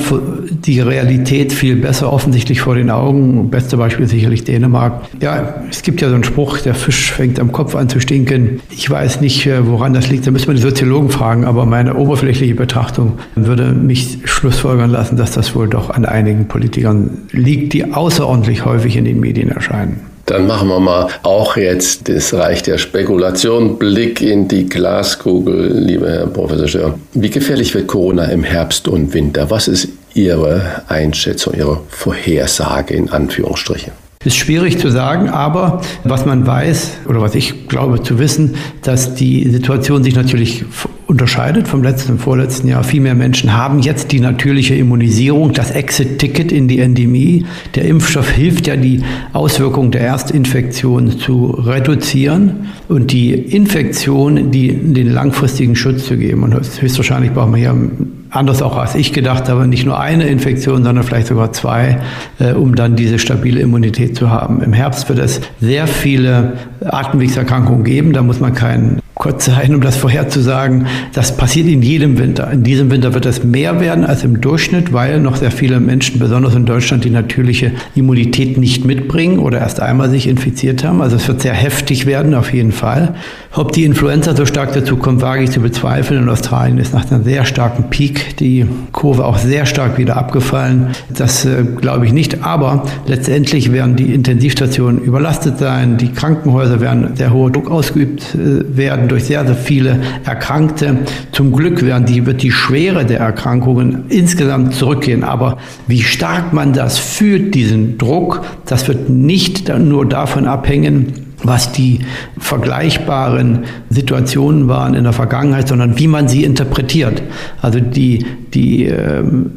die 0.50 0.80
Realität 0.80 1.52
viel 1.52 1.76
besser 1.76 2.12
offensichtlich 2.12 2.60
vor 2.60 2.74
den 2.74 2.90
Augen. 2.90 3.48
Beste 3.48 3.76
Beispiel 3.76 4.08
sicherlich 4.08 4.42
Dänemark. 4.42 5.02
Ja, 5.20 5.54
es 5.70 5.82
gibt 5.82 6.00
ja 6.00 6.08
so 6.08 6.16
einen 6.16 6.24
Spruch, 6.24 6.58
der 6.58 6.74
Fisch 6.74 7.12
fängt 7.12 7.38
am 7.38 7.52
Kopf 7.52 7.76
an 7.76 7.88
zu 7.88 8.00
stinken. 8.00 8.60
Ich 8.70 8.90
weiß 8.90 9.20
nicht, 9.20 9.46
äh, 9.46 9.64
woran 9.68 9.92
das 9.92 10.10
liegt. 10.10 10.26
Da 10.26 10.32
müssen 10.32 10.48
wir 10.48 10.54
die 10.54 10.60
Soziologen 10.60 11.10
fragen, 11.10 11.44
aber 11.44 11.64
meine 11.64 11.94
oberflächliche 11.94 12.56
Betrachtung 12.56 13.18
würde 13.36 13.72
mich 13.72 14.18
schlussfolgern 14.24 14.90
lassen, 14.90 15.16
dass 15.16 15.30
das 15.30 15.54
wohl 15.54 15.68
doch 15.68 15.90
an 15.90 16.04
einigen 16.04 16.48
Politikern 16.48 17.18
liegt, 17.30 17.72
die 17.72 17.92
außerordentlich 17.92 18.64
häufig 18.64 18.96
in 18.96 19.04
den 19.04 19.20
Medien 19.20 19.50
erscheinen. 19.50 20.11
Dann 20.26 20.46
machen 20.46 20.68
wir 20.68 20.80
mal 20.80 21.08
auch 21.22 21.56
jetzt 21.56 22.08
das 22.08 22.32
Reich 22.32 22.62
der 22.62 22.78
Spekulation. 22.78 23.78
Blick 23.78 24.22
in 24.22 24.48
die 24.48 24.68
Glaskugel, 24.68 25.78
lieber 25.78 26.10
Herr 26.10 26.26
Professor 26.26 26.68
Stör. 26.68 26.98
Wie 27.12 27.30
gefährlich 27.30 27.74
wird 27.74 27.88
Corona 27.88 28.26
im 28.26 28.44
Herbst 28.44 28.88
und 28.88 29.14
Winter? 29.14 29.50
Was 29.50 29.68
ist 29.68 29.88
Ihre 30.14 30.82
Einschätzung, 30.88 31.54
Ihre 31.54 31.80
Vorhersage 31.88 32.94
in 32.94 33.10
Anführungsstrichen? 33.10 33.92
Ist 34.24 34.36
schwierig 34.36 34.78
zu 34.78 34.90
sagen, 34.90 35.28
aber 35.28 35.80
was 36.04 36.26
man 36.26 36.46
weiß 36.46 36.98
oder 37.08 37.20
was 37.20 37.34
ich 37.34 37.68
glaube 37.68 38.02
zu 38.02 38.18
wissen, 38.18 38.54
dass 38.82 39.14
die 39.14 39.48
Situation 39.50 40.04
sich 40.04 40.14
natürlich 40.14 40.64
unterscheidet 41.12 41.68
vom 41.68 41.82
letzten 41.82 42.12
und 42.12 42.18
vorletzten 42.20 42.68
Jahr. 42.68 42.84
Viel 42.84 43.02
mehr 43.02 43.14
Menschen 43.14 43.54
haben 43.54 43.80
jetzt 43.80 44.12
die 44.12 44.20
natürliche 44.20 44.74
Immunisierung, 44.74 45.52
das 45.52 45.70
Exit-Ticket 45.70 46.50
in 46.50 46.68
die 46.68 46.78
Endemie. 46.78 47.44
Der 47.74 47.84
Impfstoff 47.84 48.30
hilft 48.30 48.66
ja, 48.66 48.76
die 48.76 49.02
Auswirkungen 49.34 49.90
der 49.90 50.00
Erstinfektion 50.02 51.18
zu 51.18 51.46
reduzieren 51.46 52.68
und 52.88 53.12
die 53.12 53.32
Infektion, 53.32 54.50
die 54.50 54.68
den 54.68 55.10
langfristigen 55.10 55.76
Schutz 55.76 56.06
zu 56.06 56.16
geben. 56.16 56.44
Und 56.44 56.54
höchstwahrscheinlich 56.54 57.32
brauchen 57.32 57.52
wir 57.52 57.58
hier 57.58 57.90
anders 58.32 58.62
auch 58.62 58.76
als 58.76 58.94
ich 58.94 59.12
gedacht 59.12 59.48
habe, 59.48 59.66
nicht 59.66 59.84
nur 59.84 60.00
eine 60.00 60.24
Infektion, 60.24 60.82
sondern 60.82 61.04
vielleicht 61.04 61.28
sogar 61.28 61.52
zwei, 61.52 62.00
äh, 62.40 62.52
um 62.52 62.74
dann 62.74 62.96
diese 62.96 63.18
stabile 63.18 63.60
Immunität 63.60 64.16
zu 64.16 64.30
haben. 64.30 64.62
Im 64.62 64.72
Herbst 64.72 65.08
wird 65.08 65.18
es 65.18 65.40
sehr 65.60 65.86
viele 65.86 66.54
Atemwegserkrankungen 66.84 67.84
geben. 67.84 68.12
Da 68.12 68.22
muss 68.22 68.40
man 68.40 68.54
kein 68.54 69.00
kurz 69.22 69.44
sein, 69.44 69.72
um 69.72 69.80
das 69.80 69.96
vorherzusagen. 69.96 70.88
Das 71.12 71.36
passiert 71.36 71.68
in 71.68 71.80
jedem 71.80 72.18
Winter. 72.18 72.50
In 72.50 72.64
diesem 72.64 72.90
Winter 72.90 73.14
wird 73.14 73.24
es 73.24 73.44
mehr 73.44 73.80
werden 73.80 74.04
als 74.04 74.24
im 74.24 74.40
Durchschnitt, 74.40 74.92
weil 74.92 75.20
noch 75.20 75.36
sehr 75.36 75.52
viele 75.52 75.78
Menschen, 75.78 76.18
besonders 76.18 76.56
in 76.56 76.66
Deutschland, 76.66 77.04
die 77.04 77.10
natürliche 77.10 77.70
Immunität 77.94 78.58
nicht 78.58 78.84
mitbringen 78.84 79.38
oder 79.38 79.60
erst 79.60 79.78
einmal 79.78 80.10
sich 80.10 80.26
infiziert 80.26 80.82
haben. 80.82 81.00
Also 81.00 81.14
es 81.14 81.28
wird 81.28 81.40
sehr 81.40 81.54
heftig 81.54 82.04
werden, 82.04 82.34
auf 82.34 82.52
jeden 82.52 82.72
Fall. 82.72 83.14
Ob 83.54 83.70
die 83.70 83.84
Influenza 83.84 84.34
so 84.34 84.44
stark 84.44 84.72
dazu 84.72 84.96
kommt, 84.96 85.22
wage 85.22 85.44
ich 85.44 85.52
zu 85.52 85.60
bezweifeln. 85.60 86.24
In 86.24 86.28
Australien 86.28 86.78
ist 86.78 86.92
nach 86.92 87.08
einem 87.08 87.22
sehr 87.22 87.44
starken 87.44 87.90
Peak 87.90 88.36
die 88.38 88.66
Kurve 88.90 89.24
auch 89.24 89.38
sehr 89.38 89.66
stark 89.66 89.98
wieder 89.98 90.16
abgefallen. 90.16 90.88
Das 91.16 91.44
äh, 91.44 91.62
glaube 91.80 92.06
ich 92.06 92.12
nicht. 92.12 92.42
Aber 92.42 92.86
letztendlich 93.06 93.70
werden 93.70 93.94
die 93.94 94.12
Intensivstationen 94.12 95.00
überlastet 95.00 95.58
sein. 95.58 95.96
Die 95.96 96.08
Krankenhäuser 96.10 96.80
werden 96.80 97.14
sehr 97.14 97.32
hoher 97.32 97.52
Druck 97.52 97.70
ausgeübt 97.70 98.34
äh, 98.34 98.76
werden 98.76 99.11
durch 99.12 99.24
sehr, 99.24 99.46
sehr 99.46 99.54
viele 99.54 100.00
Erkrankte. 100.24 100.98
Zum 101.32 101.52
Glück 101.52 101.84
werden 101.84 102.06
die, 102.06 102.26
wird 102.26 102.42
die 102.42 102.50
Schwere 102.50 103.04
der 103.04 103.20
Erkrankungen 103.20 104.04
insgesamt 104.08 104.74
zurückgehen. 104.74 105.22
Aber 105.22 105.58
wie 105.86 106.02
stark 106.02 106.52
man 106.52 106.72
das 106.72 106.98
fühlt, 106.98 107.54
diesen 107.54 107.98
Druck, 107.98 108.42
das 108.66 108.88
wird 108.88 109.10
nicht 109.10 109.68
nur 109.68 110.08
davon 110.08 110.46
abhängen, 110.46 111.12
was 111.44 111.72
die 111.72 112.00
vergleichbaren 112.38 113.64
Situationen 113.90 114.68
waren 114.68 114.94
in 114.94 115.04
der 115.04 115.12
Vergangenheit, 115.12 115.68
sondern 115.68 115.98
wie 115.98 116.06
man 116.06 116.28
sie 116.28 116.44
interpretiert. 116.44 117.22
Also 117.60 117.80
die, 117.80 118.24
die 118.54 118.84
ähm, 118.84 119.50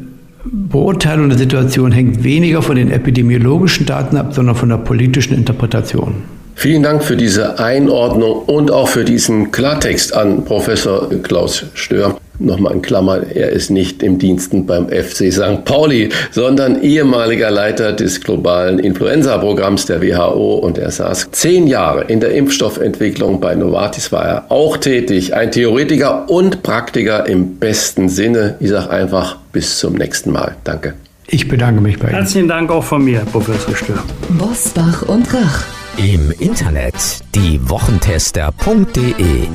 Beurteilung 0.44 1.28
der 1.28 1.38
Situation 1.38 1.92
hängt 1.92 2.24
weniger 2.24 2.60
von 2.60 2.76
den 2.76 2.90
epidemiologischen 2.90 3.86
Daten 3.86 4.16
ab, 4.16 4.34
sondern 4.34 4.54
von 4.54 4.68
der 4.68 4.78
politischen 4.78 5.34
Interpretation. 5.34 6.35
Vielen 6.58 6.82
Dank 6.82 7.04
für 7.04 7.18
diese 7.18 7.58
Einordnung 7.58 8.44
und 8.46 8.70
auch 8.70 8.88
für 8.88 9.04
diesen 9.04 9.52
Klartext 9.52 10.16
an 10.16 10.42
Professor 10.46 11.10
Klaus 11.22 11.66
Stör. 11.74 12.16
Nochmal 12.38 12.72
in 12.72 12.82
Klammern, 12.82 13.26
er 13.34 13.50
ist 13.50 13.68
nicht 13.68 14.02
im 14.02 14.18
Diensten 14.18 14.64
beim 14.64 14.88
FC 14.88 15.30
St. 15.30 15.66
Pauli, 15.66 16.08
sondern 16.30 16.82
ehemaliger 16.82 17.50
Leiter 17.50 17.92
des 17.92 18.22
globalen 18.22 18.78
Influenza-Programms 18.78 19.84
der 19.84 20.00
WHO 20.00 20.54
und 20.54 20.78
er 20.78 20.90
saß 20.90 21.28
zehn 21.30 21.66
Jahre 21.66 22.04
in 22.04 22.20
der 22.20 22.32
Impfstoffentwicklung 22.32 23.38
bei 23.38 23.54
Novartis, 23.54 24.10
war 24.10 24.24
er 24.24 24.50
auch 24.50 24.78
tätig. 24.78 25.34
Ein 25.34 25.52
Theoretiker 25.52 26.28
und 26.30 26.62
Praktiker 26.62 27.26
im 27.26 27.56
besten 27.56 28.08
Sinne. 28.08 28.56
Ich 28.60 28.70
sage 28.70 28.88
einfach 28.90 29.36
bis 29.52 29.78
zum 29.78 29.92
nächsten 29.92 30.32
Mal. 30.32 30.56
Danke. 30.64 30.94
Ich 31.26 31.48
bedanke 31.48 31.82
mich 31.82 31.98
bei 31.98 32.08
Ihnen. 32.08 32.16
Herzlichen 32.16 32.48
Dank 32.48 32.70
auch 32.70 32.84
von 32.84 33.04
mir, 33.04 33.20
Professor 33.30 33.76
Stör. 33.76 34.02
Bosbach 34.30 35.02
und 35.02 35.32
Rach. 35.34 35.75
Im 35.98 36.30
Internet 36.30 36.94
diewochentester.de 37.34 39.48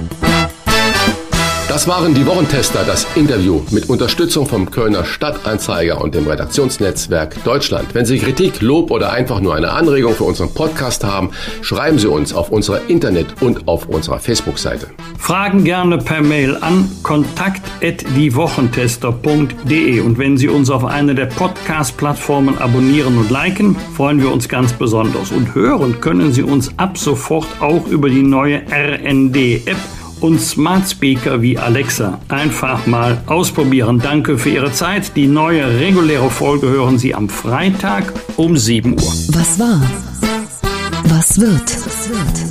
das 1.71 1.87
waren 1.87 2.13
die 2.13 2.25
Wochentester, 2.25 2.83
das 2.85 3.07
Interview 3.15 3.61
mit 3.71 3.89
Unterstützung 3.89 4.45
vom 4.45 4.69
Kölner 4.69 5.05
Stadtanzeiger 5.05 6.01
und 6.01 6.13
dem 6.13 6.27
Redaktionsnetzwerk 6.27 7.41
Deutschland. 7.45 7.95
Wenn 7.95 8.05
Sie 8.05 8.19
Kritik, 8.19 8.59
Lob 8.59 8.91
oder 8.91 9.13
einfach 9.13 9.39
nur 9.39 9.55
eine 9.55 9.71
Anregung 9.71 10.13
für 10.13 10.25
unseren 10.25 10.53
Podcast 10.53 11.05
haben, 11.05 11.31
schreiben 11.61 11.97
Sie 11.97 12.07
uns 12.07 12.33
auf 12.33 12.51
unserer 12.51 12.89
Internet- 12.89 13.41
und 13.41 13.69
auf 13.69 13.85
unserer 13.85 14.19
Facebook-Seite. 14.19 14.87
Fragen 15.17 15.63
gerne 15.63 15.97
per 15.97 16.21
Mail 16.21 16.57
an 16.59 16.91
kontakt.diewochentester.de 17.81 19.99
und 20.01 20.17
wenn 20.17 20.37
Sie 20.37 20.47
uns 20.47 20.69
auf 20.69 20.85
einer 20.85 21.13
der 21.13 21.25
Podcast-Plattformen 21.25 22.57
abonnieren 22.57 23.17
und 23.17 23.29
liken, 23.29 23.75
freuen 23.95 24.21
wir 24.21 24.31
uns 24.31 24.47
ganz 24.47 24.73
besonders. 24.73 25.31
Und 25.31 25.55
hören 25.55 25.99
können 25.99 26.31
Sie 26.31 26.43
uns 26.43 26.71
ab 26.77 26.97
sofort 26.97 27.47
auch 27.59 27.87
über 27.87 28.09
die 28.09 28.23
neue 28.23 28.61
RND-App 28.71 29.77
und 30.19 30.39
Smart 30.39 30.87
Speaker 30.87 31.41
wie 31.41 31.57
Alexa 31.57 32.19
einfach 32.27 32.85
mal 32.85 33.23
ausprobieren. 33.25 33.99
Danke 33.99 34.37
für 34.37 34.49
Ihre 34.49 34.71
Zeit. 34.71 35.15
Die 35.15 35.27
neue 35.27 35.79
reguläre 35.79 36.29
Folge 36.29 36.69
hören 36.69 36.99
Sie 36.99 37.15
am 37.15 37.27
Freitag 37.27 38.13
um 38.37 38.55
7 38.55 38.93
Uhr. 38.93 39.13
Was 39.29 39.59
war? 39.59 39.81
Was 41.05 41.41
wird? 41.41 42.50